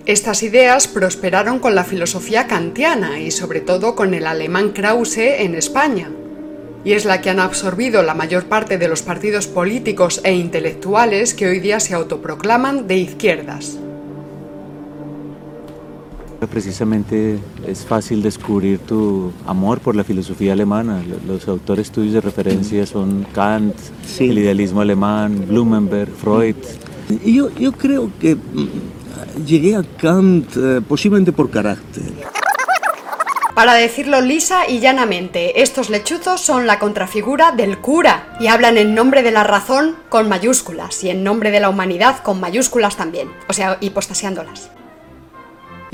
Estas 0.06 0.44
ideas 0.44 0.88
prosperaron 0.88 1.60
con 1.60 1.74
la 1.76 1.84
filosofía 1.84 2.46
kantiana 2.46 3.20
y 3.20 3.32
sobre 3.32 3.60
todo 3.60 3.96
con 3.96 4.14
el 4.14 4.28
alemán 4.28 4.72
Krause 4.72 5.18
en 5.40 5.56
España, 5.56 6.12
y 6.84 6.94
es 6.94 7.06
la 7.06 7.22
que 7.22 7.32
han 7.32 7.40
absorbido 7.40 8.04
la 8.04 8.14
mayor 8.14 8.46
parte 8.46 8.78
de 8.78 8.88
los 8.88 9.02
partidos 9.02 9.48
políticos 9.48 10.22
e 10.24 10.34
intelectuales 10.34 11.34
que 11.34 11.48
hoy 11.48 11.60
día 11.60 11.80
se 11.80 11.96
autoproclaman 11.96 12.88
de 12.88 12.98
izquierdas. 12.98 13.80
Precisamente 16.48 17.40
es 17.68 17.86
fácil 17.86 18.22
descubrir 18.22 18.80
tu 18.80 19.32
amor 19.46 19.80
por 19.80 19.96
la 19.96 20.04
filosofía 20.04 20.54
alemana. 20.54 21.04
Los 21.28 21.48
autores 21.48 21.92
tuyos 21.92 22.14
de 22.14 22.22
referencia 22.22 22.86
son 22.86 23.26
Kant, 23.34 23.76
el 24.20 24.38
idealismo 24.38 24.82
alemán, 24.82 25.46
Blumenberg, 25.48 26.12
Freud. 26.12 26.56
Yo, 27.26 27.50
yo 27.56 27.72
creo 27.72 28.10
que 28.20 28.36
mm, 28.36 29.46
llegué 29.46 29.76
a 29.76 29.84
Kant 29.84 30.56
eh, 30.58 30.82
posiblemente 30.88 31.32
por 31.32 31.50
carácter. 31.50 32.04
Para 33.56 33.74
decirlo 33.74 34.20
lisa 34.20 34.68
y 34.68 34.80
llanamente, 34.80 35.62
estos 35.62 35.90
lechuzos 35.90 36.42
son 36.42 36.68
la 36.68 36.78
contrafigura 36.78 37.54
del 37.54 37.78
cura 37.80 38.36
y 38.38 38.48
hablan 38.48 38.78
en 38.78 38.94
nombre 38.94 39.24
de 39.24 39.32
la 39.32 39.46
razón 39.46 39.96
con 40.10 40.28
mayúsculas 40.28 41.02
y 41.06 41.10
en 41.10 41.24
nombre 41.24 41.52
de 41.52 41.62
la 41.62 41.70
humanidad 41.70 42.22
con 42.22 42.42
mayúsculas 42.42 42.98
también, 42.98 43.32
o 43.48 43.54
sea, 43.54 43.78
hipostasiándolas. 43.80 44.72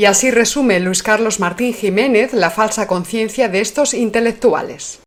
Y 0.02 0.06
así 0.06 0.32
resume 0.32 0.80
Luis 0.80 1.04
Carlos 1.04 1.40
Martín 1.40 1.76
Jiménez 1.76 2.34
la 2.34 2.50
falsa 2.50 2.88
conciencia 2.88 3.50
de 3.50 3.62
estos 3.62 3.94
intelectuales. 3.94 5.02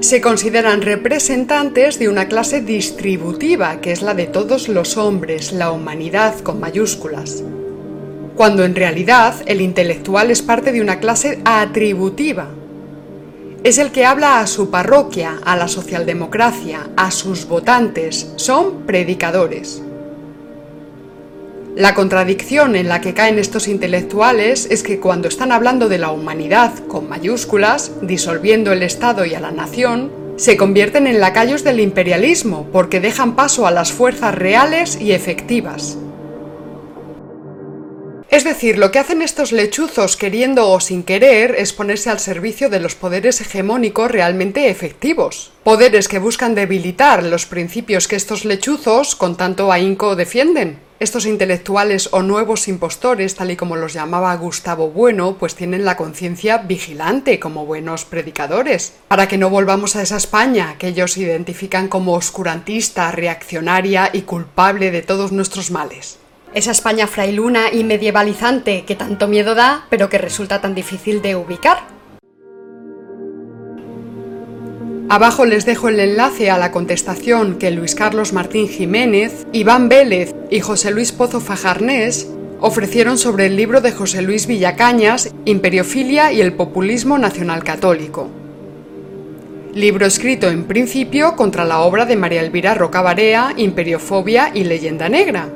Se 0.00 0.20
consideran 0.20 0.82
representantes 0.82 1.98
de 1.98 2.10
una 2.10 2.28
clase 2.28 2.60
distributiva, 2.60 3.80
que 3.80 3.92
es 3.92 4.02
la 4.02 4.12
de 4.12 4.26
todos 4.26 4.68
los 4.68 4.98
hombres, 4.98 5.54
la 5.54 5.72
humanidad 5.72 6.38
con 6.40 6.60
mayúsculas, 6.60 7.42
cuando 8.36 8.62
en 8.64 8.74
realidad 8.74 9.34
el 9.46 9.62
intelectual 9.62 10.30
es 10.30 10.42
parte 10.42 10.70
de 10.70 10.82
una 10.82 11.00
clase 11.00 11.40
atributiva. 11.46 12.50
Es 13.62 13.78
el 13.78 13.90
que 13.90 14.04
habla 14.04 14.40
a 14.40 14.46
su 14.46 14.68
parroquia, 14.68 15.38
a 15.42 15.56
la 15.56 15.68
socialdemocracia, 15.68 16.90
a 16.98 17.10
sus 17.10 17.48
votantes, 17.48 18.34
son 18.36 18.82
predicadores. 18.82 19.80
La 21.76 21.92
contradicción 21.96 22.76
en 22.76 22.88
la 22.88 23.00
que 23.00 23.14
caen 23.14 23.40
estos 23.40 23.66
intelectuales 23.66 24.68
es 24.70 24.84
que 24.84 25.00
cuando 25.00 25.26
están 25.26 25.50
hablando 25.50 25.88
de 25.88 25.98
la 25.98 26.12
humanidad 26.12 26.72
con 26.86 27.08
mayúsculas, 27.08 27.90
disolviendo 28.00 28.70
el 28.70 28.84
Estado 28.84 29.24
y 29.24 29.34
a 29.34 29.40
la 29.40 29.50
nación, 29.50 30.12
se 30.36 30.56
convierten 30.56 31.08
en 31.08 31.18
lacayos 31.18 31.64
del 31.64 31.80
imperialismo 31.80 32.68
porque 32.72 33.00
dejan 33.00 33.34
paso 33.34 33.66
a 33.66 33.72
las 33.72 33.90
fuerzas 33.90 34.36
reales 34.36 35.00
y 35.00 35.10
efectivas. 35.10 35.98
Es 38.34 38.42
decir, 38.42 38.78
lo 38.78 38.90
que 38.90 38.98
hacen 38.98 39.22
estos 39.22 39.52
lechuzos 39.52 40.16
queriendo 40.16 40.68
o 40.68 40.80
sin 40.80 41.04
querer 41.04 41.54
es 41.56 41.72
ponerse 41.72 42.10
al 42.10 42.18
servicio 42.18 42.68
de 42.68 42.80
los 42.80 42.96
poderes 42.96 43.40
hegemónicos 43.40 44.10
realmente 44.10 44.70
efectivos. 44.70 45.52
Poderes 45.62 46.08
que 46.08 46.18
buscan 46.18 46.56
debilitar 46.56 47.22
los 47.22 47.46
principios 47.46 48.08
que 48.08 48.16
estos 48.16 48.44
lechuzos 48.44 49.14
con 49.14 49.36
tanto 49.36 49.70
ahínco 49.70 50.16
defienden. 50.16 50.80
Estos 50.98 51.26
intelectuales 51.26 52.08
o 52.10 52.22
nuevos 52.22 52.66
impostores, 52.66 53.36
tal 53.36 53.52
y 53.52 53.56
como 53.56 53.76
los 53.76 53.92
llamaba 53.92 54.34
Gustavo 54.34 54.90
Bueno, 54.90 55.36
pues 55.38 55.54
tienen 55.54 55.84
la 55.84 55.96
conciencia 55.96 56.58
vigilante 56.58 57.38
como 57.38 57.66
buenos 57.66 58.04
predicadores, 58.04 58.94
para 59.06 59.28
que 59.28 59.38
no 59.38 59.48
volvamos 59.48 59.94
a 59.94 60.02
esa 60.02 60.16
España 60.16 60.74
que 60.80 60.88
ellos 60.88 61.16
identifican 61.18 61.86
como 61.86 62.14
oscurantista, 62.14 63.12
reaccionaria 63.12 64.10
y 64.12 64.22
culpable 64.22 64.90
de 64.90 65.02
todos 65.02 65.30
nuestros 65.30 65.70
males. 65.70 66.18
Esa 66.54 66.70
España 66.70 67.08
frailuna 67.08 67.72
y 67.72 67.82
medievalizante 67.82 68.84
que 68.84 68.94
tanto 68.94 69.26
miedo 69.26 69.56
da, 69.56 69.86
pero 69.90 70.08
que 70.08 70.18
resulta 70.18 70.60
tan 70.60 70.76
difícil 70.76 71.20
de 71.20 71.34
ubicar. 71.34 71.78
Abajo 75.08 75.44
les 75.46 75.66
dejo 75.66 75.88
el 75.88 75.98
enlace 75.98 76.50
a 76.50 76.58
la 76.58 76.70
contestación 76.70 77.58
que 77.58 77.72
Luis 77.72 77.96
Carlos 77.96 78.32
Martín 78.32 78.68
Jiménez, 78.68 79.46
Iván 79.52 79.88
Vélez 79.88 80.32
y 80.48 80.60
José 80.60 80.92
Luis 80.92 81.10
Pozo 81.10 81.40
Fajarnés 81.40 82.28
ofrecieron 82.60 83.18
sobre 83.18 83.46
el 83.46 83.56
libro 83.56 83.80
de 83.80 83.90
José 83.90 84.22
Luis 84.22 84.46
Villacañas, 84.46 85.34
Imperiofilia 85.44 86.32
y 86.32 86.40
el 86.40 86.54
populismo 86.54 87.18
nacional 87.18 87.64
católico. 87.64 88.30
Libro 89.74 90.06
escrito 90.06 90.48
en 90.48 90.64
principio 90.64 91.34
contra 91.34 91.64
la 91.64 91.80
obra 91.80 92.06
de 92.06 92.14
María 92.14 92.40
Elvira 92.40 92.74
Rocabarea, 92.74 93.54
Imperiofobia 93.56 94.52
y 94.54 94.62
Leyenda 94.62 95.08
Negra. 95.08 95.48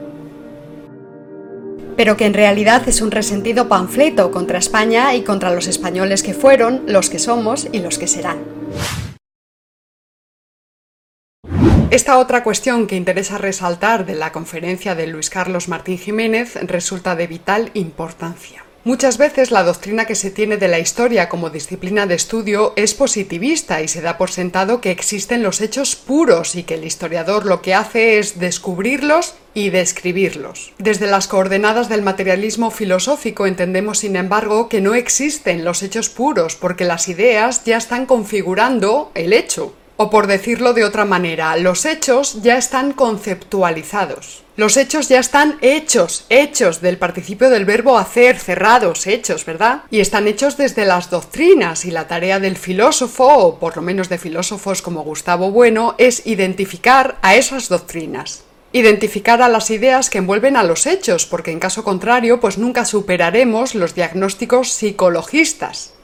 Pero 1.98 2.16
que 2.16 2.26
en 2.26 2.32
realidad 2.32 2.88
es 2.88 3.02
un 3.02 3.10
resentido 3.10 3.68
panfleto 3.68 4.30
contra 4.30 4.58
España 4.58 5.16
y 5.16 5.24
contra 5.24 5.50
los 5.50 5.66
españoles 5.66 6.22
que 6.22 6.32
fueron, 6.32 6.84
los 6.86 7.10
que 7.10 7.18
somos 7.18 7.66
y 7.72 7.80
los 7.80 7.98
que 7.98 8.06
serán. 8.06 8.38
Esta 11.90 12.18
otra 12.18 12.44
cuestión 12.44 12.86
que 12.86 12.94
interesa 12.94 13.36
resaltar 13.36 14.06
de 14.06 14.14
la 14.14 14.30
conferencia 14.30 14.94
de 14.94 15.08
Luis 15.08 15.28
Carlos 15.28 15.66
Martín 15.66 15.98
Jiménez 15.98 16.54
resulta 16.62 17.16
de 17.16 17.26
vital 17.26 17.72
importancia. 17.74 18.67
Muchas 18.88 19.18
veces 19.18 19.50
la 19.50 19.64
doctrina 19.64 20.06
que 20.06 20.14
se 20.14 20.30
tiene 20.30 20.56
de 20.56 20.66
la 20.66 20.78
historia 20.78 21.28
como 21.28 21.50
disciplina 21.50 22.06
de 22.06 22.14
estudio 22.14 22.72
es 22.74 22.94
positivista 22.94 23.82
y 23.82 23.88
se 23.88 24.00
da 24.00 24.16
por 24.16 24.30
sentado 24.30 24.80
que 24.80 24.90
existen 24.90 25.42
los 25.42 25.60
hechos 25.60 25.94
puros 25.94 26.54
y 26.54 26.62
que 26.62 26.76
el 26.76 26.86
historiador 26.86 27.44
lo 27.44 27.60
que 27.60 27.74
hace 27.74 28.18
es 28.18 28.38
descubrirlos 28.38 29.34
y 29.52 29.68
describirlos. 29.68 30.72
Desde 30.78 31.06
las 31.06 31.28
coordenadas 31.28 31.90
del 31.90 32.00
materialismo 32.00 32.70
filosófico 32.70 33.46
entendemos, 33.46 33.98
sin 33.98 34.16
embargo, 34.16 34.70
que 34.70 34.80
no 34.80 34.94
existen 34.94 35.66
los 35.66 35.82
hechos 35.82 36.08
puros 36.08 36.54
porque 36.54 36.86
las 36.86 37.08
ideas 37.08 37.64
ya 37.66 37.76
están 37.76 38.06
configurando 38.06 39.12
el 39.14 39.34
hecho. 39.34 39.74
O 40.00 40.10
por 40.10 40.28
decirlo 40.28 40.74
de 40.74 40.84
otra 40.84 41.04
manera, 41.04 41.56
los 41.56 41.84
hechos 41.84 42.40
ya 42.40 42.56
están 42.56 42.92
conceptualizados. 42.92 44.44
Los 44.54 44.76
hechos 44.76 45.08
ya 45.08 45.18
están 45.18 45.58
hechos, 45.60 46.24
hechos 46.28 46.80
del 46.80 46.98
participio 46.98 47.50
del 47.50 47.64
verbo 47.64 47.98
hacer, 47.98 48.38
cerrados, 48.38 49.08
hechos, 49.08 49.44
¿verdad? 49.44 49.82
Y 49.90 49.98
están 49.98 50.28
hechos 50.28 50.56
desde 50.56 50.84
las 50.84 51.10
doctrinas 51.10 51.84
y 51.84 51.90
la 51.90 52.06
tarea 52.06 52.38
del 52.38 52.56
filósofo, 52.56 53.26
o 53.26 53.58
por 53.58 53.74
lo 53.74 53.82
menos 53.82 54.08
de 54.08 54.18
filósofos 54.18 54.82
como 54.82 55.02
Gustavo 55.02 55.50
Bueno, 55.50 55.96
es 55.98 56.24
identificar 56.28 57.16
a 57.20 57.34
esas 57.34 57.68
doctrinas. 57.68 58.44
Identificar 58.72 59.42
a 59.42 59.48
las 59.48 59.68
ideas 59.68 60.10
que 60.10 60.18
envuelven 60.18 60.56
a 60.56 60.62
los 60.62 60.86
hechos, 60.86 61.26
porque 61.26 61.50
en 61.50 61.58
caso 61.58 61.82
contrario, 61.82 62.38
pues 62.38 62.56
nunca 62.56 62.84
superaremos 62.84 63.74
los 63.74 63.96
diagnósticos 63.96 64.70
psicologistas. 64.70 65.94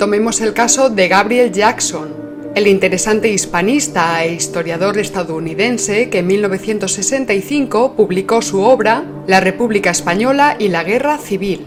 Tomemos 0.00 0.40
el 0.40 0.54
caso 0.54 0.88
de 0.88 1.08
Gabriel 1.08 1.52
Jackson, 1.52 2.14
el 2.54 2.66
interesante 2.68 3.28
hispanista 3.28 4.24
e 4.24 4.32
historiador 4.32 4.96
estadounidense 4.96 6.08
que 6.08 6.20
en 6.20 6.26
1965 6.26 7.96
publicó 7.96 8.40
su 8.40 8.62
obra 8.62 9.04
La 9.26 9.40
República 9.40 9.90
Española 9.90 10.56
y 10.58 10.68
la 10.68 10.84
Guerra 10.84 11.18
Civil. 11.18 11.66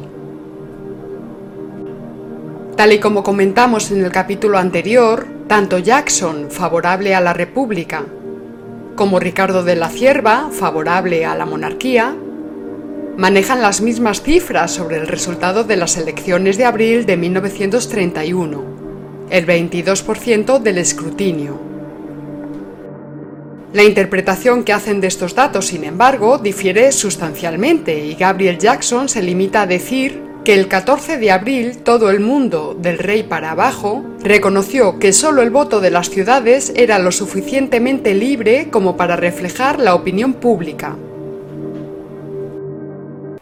Tal 2.76 2.94
y 2.94 2.98
como 2.98 3.22
comentamos 3.22 3.92
en 3.92 4.04
el 4.04 4.12
capítulo 4.12 4.58
anterior, 4.58 5.28
tanto 5.48 5.78
Jackson, 5.78 6.48
favorable 6.50 7.14
a 7.14 7.22
la 7.22 7.34
República, 7.34 8.04
como 8.96 9.20
Ricardo 9.20 9.64
de 9.64 9.76
la 9.76 9.90
Cierva, 9.90 10.50
favorable 10.52 11.24
a 11.24 11.36
la 11.36 11.46
monarquía, 11.46 12.16
manejan 13.18 13.62
las 13.62 13.82
mismas 13.82 14.22
cifras 14.22 14.72
sobre 14.72 14.98
el 14.98 15.08
resultado 15.08 15.64
de 15.64 15.78
las 15.78 15.98
elecciones 15.98 16.58
de 16.58 16.66
abril 16.66 17.06
de 17.06 17.18
1931, 17.18 18.64
el 19.30 19.46
22% 19.46 20.60
del 20.60 20.78
escrutinio. 20.80 21.60
La 23.74 23.84
interpretación 23.84 24.64
que 24.64 24.74
hacen 24.74 25.02
de 25.02 25.08
estos 25.08 25.34
datos, 25.34 25.68
sin 25.68 25.84
embargo, 25.84 26.38
difiere 26.38 26.92
sustancialmente 26.92 28.06
y 28.06 28.14
Gabriel 28.16 28.60
Jackson 28.60 29.10
se 29.10 29.24
limita 29.24 29.64
a 29.64 29.68
decir 29.68 30.22
que 30.44 30.54
el 30.54 30.68
14 30.68 31.18
de 31.18 31.32
abril 31.32 31.78
todo 31.80 32.12
el 32.12 32.20
mundo, 32.20 32.78
del 32.80 33.00
rey 33.00 33.24
para 33.24 33.52
abajo, 33.52 34.04
reconoció 34.22 35.00
que 35.00 35.14
solo 35.14 35.42
el 35.42 35.50
voto 35.50 35.80
de 35.80 35.90
las 35.90 36.10
ciudades 36.10 36.74
era 36.76 37.00
lo 37.00 37.12
suficientemente 37.12 38.14
libre 38.14 38.70
como 38.70 38.98
para 38.98 39.16
reflejar 39.16 39.80
la 39.80 39.96
opinión 39.96 40.34
pública. 40.34 40.98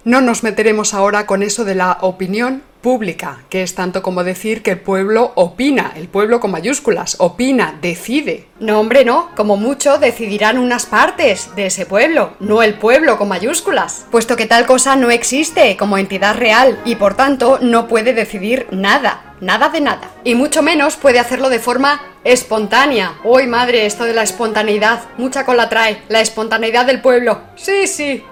No 0.03 0.20
nos 0.20 0.41
meteremos 0.41 0.96
ahora 0.96 1.27
con 1.27 1.43
eso 1.43 1.63
de 1.63 1.75
la 1.75 2.00
opinión 2.01 2.63
pública, 2.81 3.43
que 3.50 3.62
es 3.62 3.75
tanto 3.75 4.01
como 4.01 4.24
decir 4.24 4.63
que 4.63 4.72
el 4.72 4.79
pueblo 4.79 5.31
opina, 5.36 5.93
el 5.96 6.08
pueblo 6.08 6.39
con 6.39 6.50
mayúsculas, 6.50 7.17
opina, 7.20 7.77
decide. 7.84 8.48
No, 8.60 8.79
hombre, 8.79 9.05
no, 9.05 9.29
como 9.36 9.58
mucho 9.58 10.00
decidirán 10.00 10.58
unas 10.58 10.88
partes 10.88 11.55
de 11.55 11.67
ese 11.67 11.86
pueblo, 11.86 12.34
no 12.39 12.63
el 12.63 12.74
pueblo 12.74 13.20
con 13.20 13.27
mayúsculas, 13.27 14.08
puesto 14.10 14.36
que 14.36 14.48
tal 14.48 14.65
cosa 14.65 14.96
no 14.96 15.12
existe 15.12 15.77
como 15.77 16.00
entidad 16.00 16.36
real 16.36 16.79
y 16.84 16.96
por 16.96 17.13
tanto 17.13 17.60
no 17.62 17.88
puede 17.88 18.13
decidir 18.15 18.65
nada, 18.72 19.36
nada 19.39 19.70
de 19.70 19.81
nada. 19.81 20.10
Y 20.24 20.34
mucho 20.34 20.63
menos 20.63 20.96
puede 20.96 21.20
hacerlo 21.20 21.50
de 21.50 21.60
forma 21.60 22.01
espontánea. 22.24 23.20
Uy, 23.24 23.46
madre, 23.46 23.86
esto 23.86 24.05
de 24.05 24.13
la 24.13 24.24
espontaneidad, 24.24 25.01
mucha 25.20 25.46
cola 25.46 25.70
trae, 25.70 26.01
la 26.10 26.22
espontaneidad 26.22 26.88
del 26.88 27.01
pueblo. 27.01 27.41
Sí, 27.55 27.86
sí, 27.86 28.24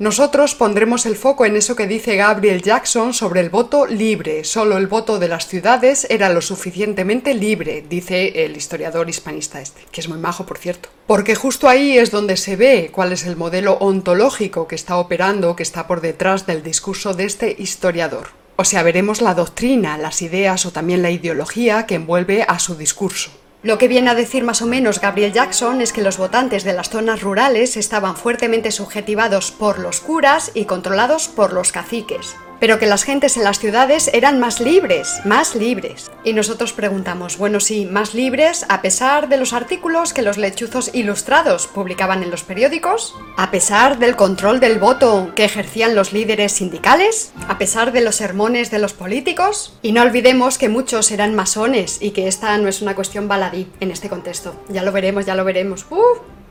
nosotros 0.00 0.56
pondremos 0.56 1.06
el 1.06 1.14
foco 1.14 1.44
en 1.44 1.54
eso 1.54 1.76
que 1.76 1.86
dice 1.86 2.16
Gabriel 2.16 2.62
Jackson 2.62 3.14
sobre 3.14 3.40
el 3.40 3.48
voto 3.48 3.86
libre. 3.86 4.42
Solo 4.42 4.76
el 4.76 4.88
voto 4.88 5.20
de 5.20 5.28
las 5.28 5.46
ciudades 5.46 6.06
era 6.10 6.30
lo 6.30 6.40
suficientemente 6.40 7.32
libre, 7.32 7.84
dice 7.88 8.44
el 8.44 8.56
historiador 8.56 9.08
hispanista 9.08 9.60
este, 9.60 9.82
que 9.92 10.00
es 10.00 10.08
muy 10.08 10.18
majo, 10.18 10.46
por 10.46 10.58
cierto. 10.58 10.88
Porque 11.06 11.36
justo 11.36 11.68
ahí 11.68 11.96
es 11.96 12.10
donde 12.10 12.36
se 12.36 12.56
ve 12.56 12.90
cuál 12.92 13.12
es 13.12 13.24
el 13.24 13.36
modelo 13.36 13.74
ontológico 13.74 14.66
que 14.66 14.74
está 14.74 14.96
operando, 14.96 15.54
que 15.54 15.62
está 15.62 15.86
por 15.86 16.00
detrás 16.00 16.44
del 16.44 16.64
discurso 16.64 17.14
de 17.14 17.26
este 17.26 17.54
historiador. 17.56 18.30
O 18.56 18.64
sea, 18.64 18.82
veremos 18.82 19.20
la 19.20 19.34
doctrina, 19.34 19.96
las 19.96 20.22
ideas 20.22 20.66
o 20.66 20.72
también 20.72 21.02
la 21.02 21.10
ideología 21.10 21.86
que 21.86 21.94
envuelve 21.94 22.44
a 22.46 22.58
su 22.58 22.74
discurso. 22.74 23.30
Lo 23.64 23.78
que 23.78 23.88
viene 23.88 24.10
a 24.10 24.14
decir 24.14 24.44
más 24.44 24.60
o 24.60 24.66
menos 24.66 25.00
Gabriel 25.00 25.32
Jackson 25.32 25.80
es 25.80 25.94
que 25.94 26.02
los 26.02 26.18
votantes 26.18 26.64
de 26.64 26.74
las 26.74 26.90
zonas 26.90 27.22
rurales 27.22 27.78
estaban 27.78 28.14
fuertemente 28.14 28.70
subjetivados 28.70 29.52
por 29.52 29.78
los 29.78 30.00
curas 30.00 30.50
y 30.52 30.66
controlados 30.66 31.28
por 31.28 31.54
los 31.54 31.72
caciques 31.72 32.36
pero 32.60 32.78
que 32.78 32.86
las 32.86 33.04
gentes 33.04 33.36
en 33.36 33.44
las 33.44 33.58
ciudades 33.58 34.10
eran 34.12 34.40
más 34.40 34.60
libres, 34.60 35.20
más 35.24 35.54
libres. 35.54 36.10
Y 36.24 36.32
nosotros 36.32 36.72
preguntamos, 36.72 37.38
bueno, 37.38 37.60
sí, 37.60 37.86
más 37.86 38.14
libres 38.14 38.64
a 38.68 38.82
pesar 38.82 39.28
de 39.28 39.36
los 39.36 39.52
artículos 39.52 40.12
que 40.12 40.22
los 40.22 40.38
lechuzos 40.38 40.90
ilustrados 40.94 41.66
publicaban 41.66 42.22
en 42.22 42.30
los 42.30 42.42
periódicos, 42.42 43.14
a 43.36 43.50
pesar 43.50 43.98
del 43.98 44.16
control 44.16 44.60
del 44.60 44.78
voto 44.78 45.32
que 45.34 45.44
ejercían 45.44 45.94
los 45.94 46.12
líderes 46.12 46.52
sindicales, 46.52 47.32
a 47.48 47.58
pesar 47.58 47.92
de 47.92 48.00
los 48.00 48.16
sermones 48.16 48.70
de 48.70 48.78
los 48.78 48.92
políticos. 48.92 49.78
Y 49.82 49.92
no 49.92 50.02
olvidemos 50.02 50.58
que 50.58 50.68
muchos 50.68 51.10
eran 51.10 51.34
masones 51.34 51.98
y 52.00 52.10
que 52.10 52.28
esta 52.28 52.56
no 52.58 52.68
es 52.68 52.82
una 52.82 52.94
cuestión 52.94 53.28
baladí 53.28 53.68
en 53.80 53.90
este 53.90 54.08
contexto. 54.08 54.54
Ya 54.68 54.82
lo 54.82 54.92
veremos, 54.92 55.26
ya 55.26 55.34
lo 55.34 55.44
veremos. 55.44 55.86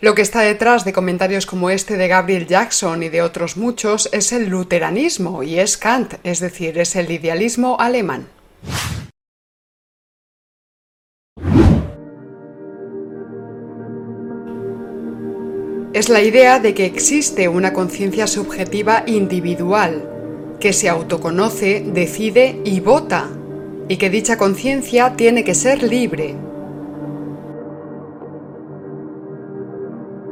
Lo 0.04 0.16
que 0.16 0.22
está 0.22 0.42
detrás 0.42 0.84
de 0.84 0.92
comentarios 0.92 1.46
como 1.46 1.70
este 1.70 1.96
de 1.96 2.10
Gabriel 2.10 2.46
Jackson 2.46 3.04
y 3.04 3.08
de 3.08 3.22
otros 3.22 3.56
muchos 3.56 4.10
es 4.12 4.34
el 4.34 4.50
luteranismo 4.50 5.44
y 5.44 5.60
es 5.60 5.78
Kant, 5.78 6.16
es 6.26 6.42
decir, 6.42 6.78
es 6.78 6.98
el 6.98 7.10
idealismo 7.10 7.78
alemán. 7.80 8.28
Es 15.94 16.10
la 16.10 16.22
idea 16.22 16.60
de 16.60 16.74
que 16.74 16.84
existe 16.84 17.48
una 17.48 17.72
conciencia 17.72 18.28
subjetiva 18.28 19.06
individual, 19.08 20.10
que 20.60 20.74
se 20.74 20.90
autoconoce, 20.90 21.82
decide 21.94 22.60
y 22.66 22.82
vota, 22.82 23.30
y 23.88 23.96
que 23.96 24.10
dicha 24.10 24.38
conciencia 24.38 25.16
tiene 25.16 25.46
que 25.46 25.56
ser 25.56 25.82
libre, 25.82 26.36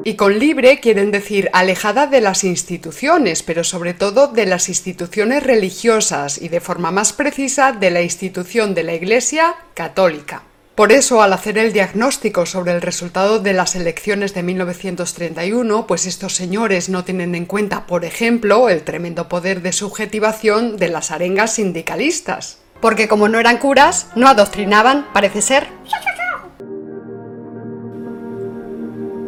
Y 0.04 0.16
con 0.16 0.40
libre 0.40 0.80
quieren 0.80 1.12
decir 1.12 1.50
alejada 1.54 2.08
de 2.08 2.22
las 2.22 2.44
instituciones, 2.44 3.44
pero 3.44 3.64
sobre 3.64 3.94
todo 3.94 4.28
de 4.28 4.48
las 4.48 4.68
instituciones 4.68 5.44
religiosas 5.44 6.42
y 6.42 6.50
de 6.50 6.60
forma 6.60 6.92
más 6.92 7.14
precisa 7.14 7.72
de 7.72 7.92
la 7.92 8.02
institución 8.02 8.74
de 8.74 8.84
la 8.84 8.94
Iglesia 8.94 9.56
católica. 9.76 10.44
Por 10.74 10.92
eso, 10.92 11.22
al 11.22 11.34
hacer 11.34 11.60
el 11.60 11.74
diagnóstico 11.74 12.48
sobre 12.48 12.72
el 12.72 12.82
resultado 12.82 13.40
de 13.40 13.54
las 13.54 13.76
elecciones 13.76 14.34
de 14.34 14.42
1931, 14.42 15.86
pues 15.86 16.08
estos 16.08 16.34
señores 16.34 16.90
no 16.90 17.04
tienen 17.04 17.36
en 17.36 17.46
cuenta, 17.46 17.86
por 17.86 18.04
ejemplo, 18.04 18.70
el 18.70 18.82
tremendo 18.84 19.30
poder 19.30 19.62
de 19.62 19.74
subjetivación 19.74 20.78
de 20.78 20.88
las 20.88 21.12
arengas 21.12 21.56
sindicalistas. 21.56 22.58
Porque 22.80 23.08
como 23.08 23.28
no 23.28 23.40
eran 23.40 23.58
curas, 23.58 24.08
no 24.16 24.28
adoctrinaban, 24.28 25.08
parece 25.14 25.44
ser. 25.44 25.68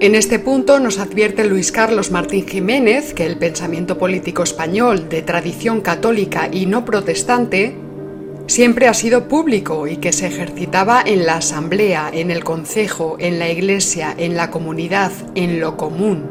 En 0.04 0.16
este 0.16 0.38
punto 0.38 0.82
nos 0.82 1.00
advierte 1.00 1.46
Luis 1.46 1.72
Carlos 1.72 2.12
Martín 2.12 2.46
Jiménez 2.46 3.14
que 3.14 3.26
el 3.26 3.38
pensamiento 3.38 3.98
político 3.98 4.44
español 4.44 5.08
de 5.08 5.22
tradición 5.22 5.80
católica 5.80 6.50
y 6.52 6.66
no 6.66 6.84
protestante 6.84 7.78
siempre 8.46 8.90
ha 8.90 8.94
sido 8.94 9.30
público 9.30 9.88
y 9.88 9.96
que 9.96 10.12
se 10.12 10.28
ejercitaba 10.28 11.02
en 11.06 11.26
la 11.26 11.38
asamblea, 11.38 12.12
en 12.12 12.32
el 12.32 12.44
concejo, 12.44 13.16
en 13.18 13.40
la 13.40 13.50
iglesia, 13.50 14.14
en 14.18 14.36
la 14.36 14.52
comunidad, 14.52 15.14
en 15.36 15.62
lo 15.62 15.78
común. 15.78 16.30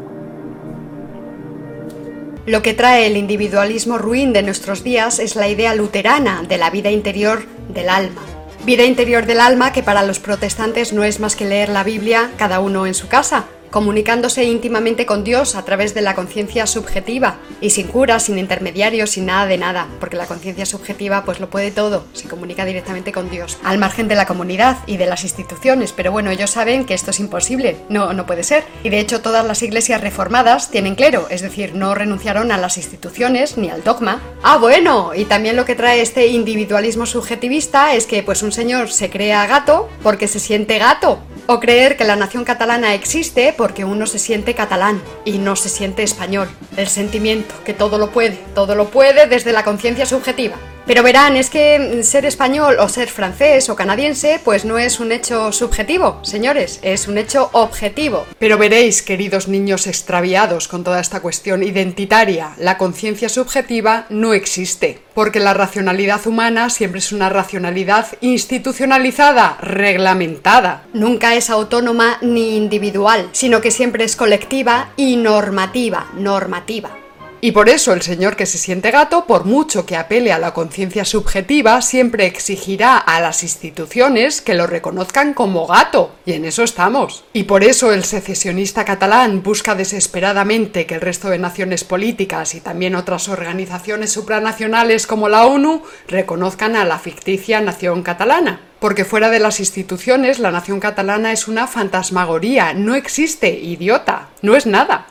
Lo 2.45 2.61
que 2.61 2.75
trae 2.75 3.07
el 3.07 3.17
individualismo 3.17 3.97
ruin 3.97 4.35
de 4.35 4.43
nuestros 4.43 4.85
días 4.85 5.19
es 5.19 5.35
la 5.35 5.49
idea 5.49 5.75
luterana 5.75 6.43
de 6.47 6.59
la 6.59 6.69
vida 6.69 6.91
interior 6.91 7.47
del 7.73 7.89
alma. 7.89 8.21
Vida 8.67 8.85
interior 8.85 9.25
del 9.25 9.41
alma 9.41 9.73
que 9.73 9.83
para 9.83 10.03
los 10.03 10.21
protestantes 10.21 10.93
no 10.93 11.05
es 11.05 11.21
más 11.21 11.37
que 11.37 11.47
leer 11.47 11.71
la 11.71 11.85
Biblia 11.85 12.31
cada 12.37 12.61
uno 12.61 12.87
en 12.87 12.93
su 12.93 13.09
casa, 13.09 13.47
comunicándose 13.73 14.45
íntimamente 14.45 15.07
con 15.07 15.25
Dios 15.25 15.57
a 15.57 15.65
través 15.65 15.95
de 15.95 16.03
la 16.03 16.15
conciencia 16.15 16.67
subjetiva 16.67 17.39
y 17.61 17.71
sin 17.71 17.89
cura, 17.89 18.21
sin 18.21 18.39
intermediarios, 18.39 19.11
sin 19.11 19.27
nada 19.27 19.47
de 19.47 19.57
nada, 19.57 19.89
porque 19.99 20.17
la 20.17 20.27
conciencia 20.27 20.67
subjetiva 20.67 21.25
pues 21.25 21.41
lo 21.41 21.49
puede 21.51 21.71
todo, 21.71 22.05
se 22.13 22.29
comunica 22.29 22.67
directamente 22.67 23.13
con 23.13 23.31
Dios, 23.31 23.59
al 23.65 23.79
margen 23.79 24.09
de 24.09 24.15
la 24.15 24.27
comunidad 24.27 24.77
y 24.87 24.99
de 24.99 25.07
las 25.07 25.25
instituciones, 25.25 25.93
pero 25.93 26.13
bueno, 26.13 26.31
ellos 26.31 26.51
saben 26.51 26.85
que 26.85 26.95
esto 26.95 27.11
es 27.11 27.19
imposible, 27.19 27.79
no, 27.89 28.13
no 28.13 28.27
puede 28.27 28.45
ser, 28.45 28.65
y 28.85 28.91
de 28.91 29.01
hecho 29.01 29.23
todas 29.23 29.47
las 29.47 29.63
iglesias 29.63 30.03
reformadas 30.03 30.71
tienen 30.71 30.95
clero, 30.95 31.27
es 31.31 31.41
decir, 31.41 31.75
no 31.75 31.95
renunciaron 31.95 32.53
a 32.53 32.59
las 32.59 32.77
instituciones 32.77 33.57
ni 33.57 33.71
al 33.71 33.83
dogma. 33.83 34.21
Ah, 34.43 34.59
bueno, 34.59 35.13
y 35.15 35.25
también 35.25 35.57
lo 35.57 35.65
que 35.65 35.75
trae 35.75 36.03
este 36.03 36.27
individualismo 36.27 37.07
subjetivista 37.07 37.95
es 37.95 38.07
que 38.07 38.23
pues 38.23 38.43
un 38.43 38.53
señor 38.53 38.91
se 38.91 39.09
crea 39.09 39.47
gato 39.47 39.89
porque 40.03 40.29
se 40.29 40.41
siente 40.41 40.79
gato, 40.79 41.21
o 41.47 41.61
creer 41.61 41.97
que 41.97 42.05
la 42.05 42.17
nación 42.17 42.45
catalana 42.45 42.95
existe 42.95 43.55
porque 43.63 43.85
uno 43.85 44.09
se 44.09 44.19
siente 44.19 44.57
catalán 44.57 45.01
y 45.25 45.39
no 45.39 45.55
se 45.55 45.69
siente 45.69 46.03
español. 46.03 46.49
El 46.77 46.89
sentimiento, 46.89 47.55
que 47.65 47.73
todo 47.73 47.97
lo 47.97 48.11
puede, 48.11 48.37
todo 48.57 48.75
lo 48.75 48.89
puede 48.89 49.29
desde 49.29 49.53
la 49.53 49.63
conciencia 49.63 50.05
subjetiva. 50.05 50.57
Pero 50.93 51.05
verán, 51.05 51.37
es 51.37 51.49
que 51.49 52.03
ser 52.03 52.27
español 52.27 52.77
o 52.79 52.87
ser 52.87 53.09
francés 53.09 53.71
o 53.71 53.75
canadiense 53.75 54.39
pues 54.45 54.67
no 54.67 54.77
es 54.77 55.01
un 55.01 55.11
hecho 55.11 55.51
subjetivo, 55.51 56.21
señores, 56.23 56.81
es 56.83 57.09
un 57.09 57.17
hecho 57.17 57.49
objetivo. 57.55 58.27
Pero 58.39 58.59
veréis, 58.59 59.01
queridos 59.01 59.49
niños 59.49 59.87
extraviados 59.87 60.69
con 60.69 60.85
toda 60.85 61.01
esta 61.01 61.21
cuestión 61.21 61.63
identitaria, 61.63 62.53
la 62.59 62.77
conciencia 62.77 63.31
subjetiva 63.31 64.05
no 64.11 64.35
existe, 64.35 64.99
porque 65.15 65.41
la 65.41 65.55
racionalidad 65.55 66.27
humana 66.27 66.69
siempre 66.69 66.99
es 66.99 67.11
una 67.11 67.31
racionalidad 67.31 68.09
institucionalizada, 68.21 69.57
reglamentada. 69.63 70.83
Nunca 70.93 71.37
es 71.37 71.49
autónoma 71.49 72.19
ni 72.21 72.55
individual, 72.59 73.31
sino 73.33 73.63
que 73.63 73.71
siempre 73.71 74.05
es 74.05 74.15
colectiva 74.15 74.91
y 74.99 75.17
normativa, 75.17 76.09
normativa. 76.13 77.02
Y 77.45 77.51
por 77.51 77.69
eso 77.69 77.93
el 77.93 78.03
señor 78.03 78.37
que 78.37 78.47
se 78.47 78.57
siente 78.57 78.93
gato, 78.93 79.27
por 79.27 79.47
mucho 79.47 79.85
que 79.85 79.97
apele 79.97 80.31
a 80.31 80.39
la 80.39 80.55
conciencia 80.55 81.05
subjetiva, 81.05 81.83
siempre 81.83 82.27
exigirá 82.27 82.97
a 82.97 83.21
las 83.21 83.43
instituciones 83.43 84.41
que 84.41 84.55
lo 84.55 84.69
reconozcan 84.69 85.35
como 85.35 85.67
gato. 85.67 86.15
Y 86.25 86.35
en 86.35 86.45
eso 86.45 86.63
estamos. 86.63 87.25
Y 87.33 87.43
por 87.43 87.65
eso 87.65 87.93
el 87.93 88.05
secesionista 88.05 88.85
catalán 88.85 89.43
busca 89.43 89.75
desesperadamente 89.75 90.87
que 90.87 90.95
el 90.95 91.01
resto 91.01 91.31
de 91.31 91.41
naciones 91.41 91.83
políticas 91.83 92.55
y 92.55 92.61
también 92.61 92.95
otras 92.95 93.29
organizaciones 93.29 94.13
supranacionales 94.13 95.09
como 95.09 95.29
la 95.29 95.45
ONU 95.45 95.83
reconozcan 96.07 96.77
a 96.77 96.85
la 96.85 97.01
ficticia 97.01 97.61
nación 97.61 98.05
catalana 98.05 98.61
porque 98.79 99.05
fuera 99.05 99.31
de 99.31 99.39
las 99.39 99.61
instituciones 99.61 100.41
la 100.41 100.51
nación 100.51 100.81
catalana 100.81 101.31
es 101.33 101.47
una 101.47 101.69
fantasmagoría, 101.69 102.75
no 102.75 102.97
existe, 102.97 103.49
idiota, 103.51 104.29
no 104.43 104.57
es 104.57 104.67
nada. 104.67 105.07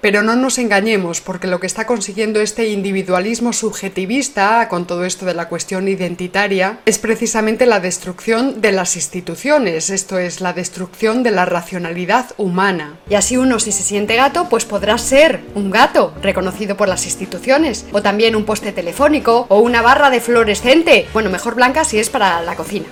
Pero 0.00 0.22
no 0.22 0.36
nos 0.36 0.58
engañemos, 0.58 1.20
porque 1.20 1.46
lo 1.46 1.60
que 1.60 1.66
está 1.66 1.86
consiguiendo 1.86 2.40
este 2.40 2.68
individualismo 2.68 3.52
subjetivista, 3.52 4.68
con 4.68 4.86
todo 4.86 5.04
esto 5.04 5.26
de 5.26 5.34
la 5.34 5.48
cuestión 5.48 5.88
identitaria, 5.88 6.80
es 6.84 6.98
precisamente 6.98 7.66
la 7.66 7.80
destrucción 7.80 8.60
de 8.60 8.72
las 8.72 8.96
instituciones, 8.96 9.90
esto 9.90 10.18
es, 10.18 10.40
la 10.40 10.52
destrucción 10.52 11.22
de 11.22 11.30
la 11.30 11.44
racionalidad 11.44 12.26
humana. 12.36 12.98
Y 13.10 13.14
así 13.14 13.36
uno, 13.36 13.58
si 13.58 13.72
se 13.72 13.82
siente 13.82 14.16
gato, 14.16 14.48
pues 14.48 14.64
podrá 14.64 14.98
ser 14.98 15.40
un 15.54 15.70
gato, 15.70 16.14
reconocido 16.22 16.76
por 16.76 16.88
las 16.88 17.04
instituciones, 17.04 17.86
o 17.92 18.02
también 18.02 18.36
un 18.36 18.44
poste 18.44 18.72
telefónico, 18.72 19.46
o 19.48 19.58
una 19.58 19.82
barra 19.82 20.10
de 20.10 20.20
fluorescente, 20.20 21.06
bueno, 21.12 21.30
mejor 21.30 21.54
blanca 21.54 21.84
si 21.84 21.98
es 21.98 22.10
para 22.10 22.40
la 22.42 22.54
cocina. 22.54 22.86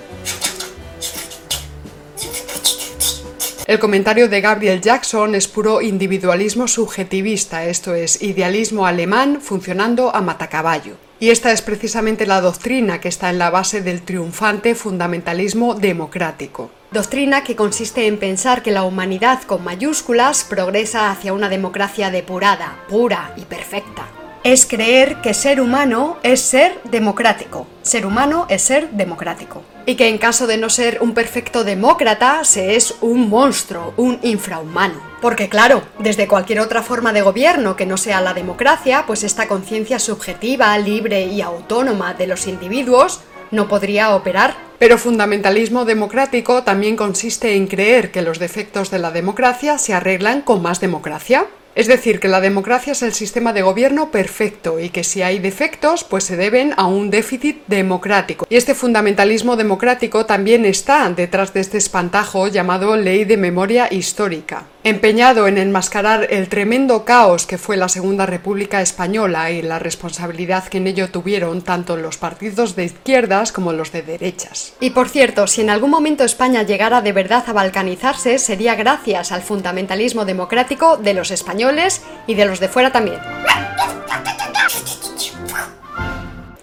El 3.67 3.79
comentario 3.79 4.29
de 4.29 4.39
Gabriel 4.39 4.79
Jackson 4.79 5.35
es 5.35 5.49
puro 5.49 5.81
individualismo 5.81 6.69
subjetivista, 6.69 7.65
esto 7.65 7.93
es, 7.93 8.21
idealismo 8.21 8.85
alemán 8.85 9.41
funcionando 9.41 10.15
a 10.15 10.21
matacaballo. 10.21 10.95
Y 11.19 11.31
esta 11.31 11.51
es 11.51 11.61
precisamente 11.61 12.25
la 12.25 12.39
doctrina 12.39 13.01
que 13.01 13.09
está 13.09 13.29
en 13.29 13.39
la 13.39 13.49
base 13.49 13.81
del 13.81 14.03
triunfante 14.03 14.73
fundamentalismo 14.73 15.75
democrático. 15.75 16.71
Doctrina 16.91 17.43
que 17.43 17.57
consiste 17.57 18.07
en 18.07 18.17
pensar 18.17 18.63
que 18.63 18.71
la 18.71 18.83
humanidad 18.83 19.41
con 19.43 19.65
mayúsculas 19.65 20.45
progresa 20.45 21.11
hacia 21.11 21.33
una 21.33 21.49
democracia 21.49 22.09
depurada, 22.09 22.85
pura 22.87 23.33
y 23.35 23.41
perfecta 23.41 24.07
es 24.53 24.65
creer 24.65 25.19
que 25.19 25.33
ser 25.33 25.59
humano 25.59 26.19
es 26.23 26.39
ser 26.39 26.79
democrático. 26.85 27.67
Ser 27.81 28.05
humano 28.05 28.45
es 28.47 28.61
ser 28.61 28.91
democrático. 28.91 29.61
Y 29.85 29.95
que 29.95 30.07
en 30.07 30.17
caso 30.17 30.47
de 30.47 30.55
no 30.55 30.69
ser 30.69 30.99
un 31.01 31.13
perfecto 31.13 31.65
demócrata, 31.65 32.45
se 32.45 32.77
es 32.77 32.95
un 33.01 33.27
monstruo, 33.27 33.93
un 33.97 34.19
infrahumano. 34.21 35.01
Porque 35.21 35.49
claro, 35.49 35.81
desde 35.99 36.29
cualquier 36.29 36.61
otra 36.61 36.81
forma 36.81 37.11
de 37.11 37.23
gobierno 37.23 37.75
que 37.75 37.85
no 37.85 37.97
sea 37.97 38.21
la 38.21 38.33
democracia, 38.33 39.03
pues 39.05 39.25
esta 39.25 39.49
conciencia 39.49 39.99
subjetiva, 39.99 40.77
libre 40.77 41.25
y 41.25 41.41
autónoma 41.41 42.13
de 42.13 42.27
los 42.27 42.47
individuos 42.47 43.19
no 43.51 43.67
podría 43.67 44.15
operar. 44.15 44.66
Pero 44.79 44.99
fundamentalismo 44.99 45.85
democrático 45.85 46.61
también 46.61 46.95
consiste 46.95 47.55
en 47.55 47.65
creer 47.65 48.11
que 48.11 48.21
los 48.21 48.37
defectos 48.37 48.91
de 48.91 48.99
la 48.99 49.09
democracia 49.09 49.79
se 49.79 49.93
arreglan 49.93 50.41
con 50.41 50.61
más 50.61 50.79
democracia. 50.79 51.47
Es 51.73 51.85
decir, 51.85 52.19
que 52.19 52.27
la 52.27 52.41
democracia 52.41 52.93
es 52.93 53.03
el 53.03 53.13
sistema 53.13 53.53
de 53.53 53.61
gobierno 53.61 54.09
perfecto 54.09 54.79
y 54.79 54.89
que 54.89 55.03
si 55.03 55.21
hay 55.21 55.37
defectos, 55.37 56.03
pues 56.03 56.23
se 56.23 56.35
deben 56.35 56.73
a 56.75 56.87
un 56.87 57.11
déficit 57.11 57.61
democrático. 57.67 58.47
Y 58.49 58.55
este 58.55 58.73
fundamentalismo 58.73 59.55
democrático 59.55 60.25
también 60.25 60.65
está 60.65 61.07
detrás 61.11 61.53
de 61.53 61.59
este 61.59 61.77
espantajo 61.77 62.47
llamado 62.47 62.97
ley 62.97 63.25
de 63.25 63.37
memoria 63.37 63.93
histórica. 63.93 64.65
Empeñado 64.83 65.47
en 65.47 65.59
enmascarar 65.59 66.25
el 66.31 66.49
tremendo 66.49 67.05
caos 67.05 67.45
que 67.45 67.59
fue 67.59 67.77
la 67.77 67.89
Segunda 67.89 68.25
República 68.25 68.81
Española 68.81 69.51
y 69.51 69.61
la 69.61 69.77
responsabilidad 69.77 70.67
que 70.69 70.79
en 70.79 70.87
ello 70.87 71.09
tuvieron 71.09 71.61
tanto 71.61 71.95
los 71.95 72.17
partidos 72.17 72.75
de 72.75 72.85
izquierdas 72.85 73.51
como 73.51 73.71
los 73.71 73.91
de 73.91 74.01
derechas. 74.01 74.66
Y 74.79 74.91
por 74.91 75.09
cierto, 75.09 75.47
si 75.47 75.61
en 75.61 75.69
algún 75.69 75.89
momento 75.89 76.23
España 76.23 76.63
llegara 76.63 77.01
de 77.01 77.11
verdad 77.11 77.43
a 77.47 77.53
balcanizarse, 77.53 78.37
sería 78.39 78.75
gracias 78.75 79.31
al 79.31 79.41
fundamentalismo 79.41 80.25
democrático 80.25 80.97
de 80.97 81.13
los 81.13 81.31
españoles 81.31 82.01
y 82.27 82.35
de 82.35 82.45
los 82.45 82.59
de 82.59 82.67
fuera 82.69 82.91
también. 82.91 83.19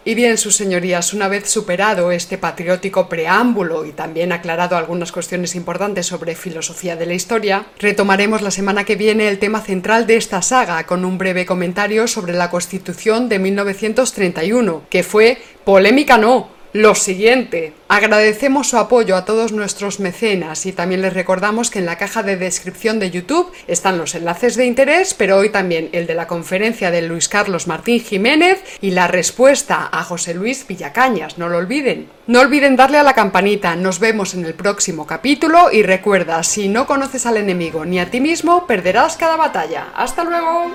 Y 0.07 0.15
bien, 0.15 0.37
sus 0.37 0.55
señorías, 0.55 1.15
una 1.15 1.29
vez 1.29 1.49
superado 1.49 2.13
este 2.13 2.37
patriótico 2.37 3.09
preámbulo 3.09 3.87
y 3.87 3.93
también 3.93 4.33
aclarado 4.33 4.77
algunas 4.77 5.13
cuestiones 5.13 5.55
importantes 5.55 6.05
sobre 6.05 6.35
filosofía 6.35 6.95
de 6.95 7.07
la 7.07 7.15
historia, 7.15 7.65
retomaremos 7.79 8.43
la 8.43 8.51
semana 8.51 8.85
que 8.85 8.97
viene 8.97 9.29
el 9.29 9.39
tema 9.39 9.63
central 9.63 10.07
de 10.07 10.17
esta 10.17 10.43
saga 10.43 10.85
con 10.85 11.07
un 11.07 11.17
breve 11.17 11.47
comentario 11.47 12.07
sobre 12.07 12.35
la 12.35 12.51
Constitución 12.51 13.31
de 13.31 13.39
1931, 13.39 14.83
que 14.91 15.05
fue 15.05 15.39
polémica 15.65 16.19
no, 16.19 16.54
lo 16.75 16.97
siguiente, 16.97 17.73
agradecemos 17.87 18.71
su 18.71 18.79
apoyo 18.79 19.15
a 19.15 19.25
todos 19.25 19.53
nuestros 19.53 20.01
mecenas 20.01 20.67
y 20.67 20.73
también 20.73 21.03
les 21.03 21.13
recordamos 21.13 21.71
que 21.71 21.79
en 21.79 21.87
la 21.87 21.99
caja 21.99 22.25
de 22.25 22.37
descripción 22.37 22.99
de 22.99 23.13
YouTube 23.13 23.53
están 23.69 23.97
los 23.97 24.17
enlaces 24.17 24.57
de 24.57 24.67
interés, 24.67 25.15
pero 25.15 25.37
hoy 25.37 25.51
también 25.51 25.89
el 25.93 26.09
de 26.09 26.17
la 26.17 26.27
conferencia 26.27 26.91
de 26.91 27.03
Luis 27.03 27.29
Carlos 27.29 27.69
Martín 27.69 28.01
Jiménez 28.01 28.61
y 28.81 28.91
la 28.91 29.07
respuesta 29.07 29.89
a 29.93 30.03
José 30.03 30.35
Luis 30.35 30.67
Villacañas, 30.67 31.39
no 31.39 31.49
lo 31.49 31.59
olviden. 31.59 32.09
No 32.27 32.41
olviden 32.41 32.75
darle 32.75 32.99
a 32.99 33.05
la 33.05 33.15
campanita, 33.15 33.77
nos 33.77 34.01
vemos 34.01 34.35
en 34.35 34.45
el 34.45 34.55
próximo 34.55 35.07
capítulo 35.07 35.71
y 35.71 35.85
recuerda, 35.85 36.43
si 36.43 36.67
no 36.69 36.89
conoces 36.89 37.25
al 37.25 37.37
enemigo 37.37 37.85
ni 37.85 38.01
a 38.01 38.11
ti 38.11 38.21
mismo, 38.21 38.67
perderás 38.67 39.17
cada 39.17 39.37
batalla. 39.37 39.93
¡Hasta 39.95 40.25
luego! 40.25 40.73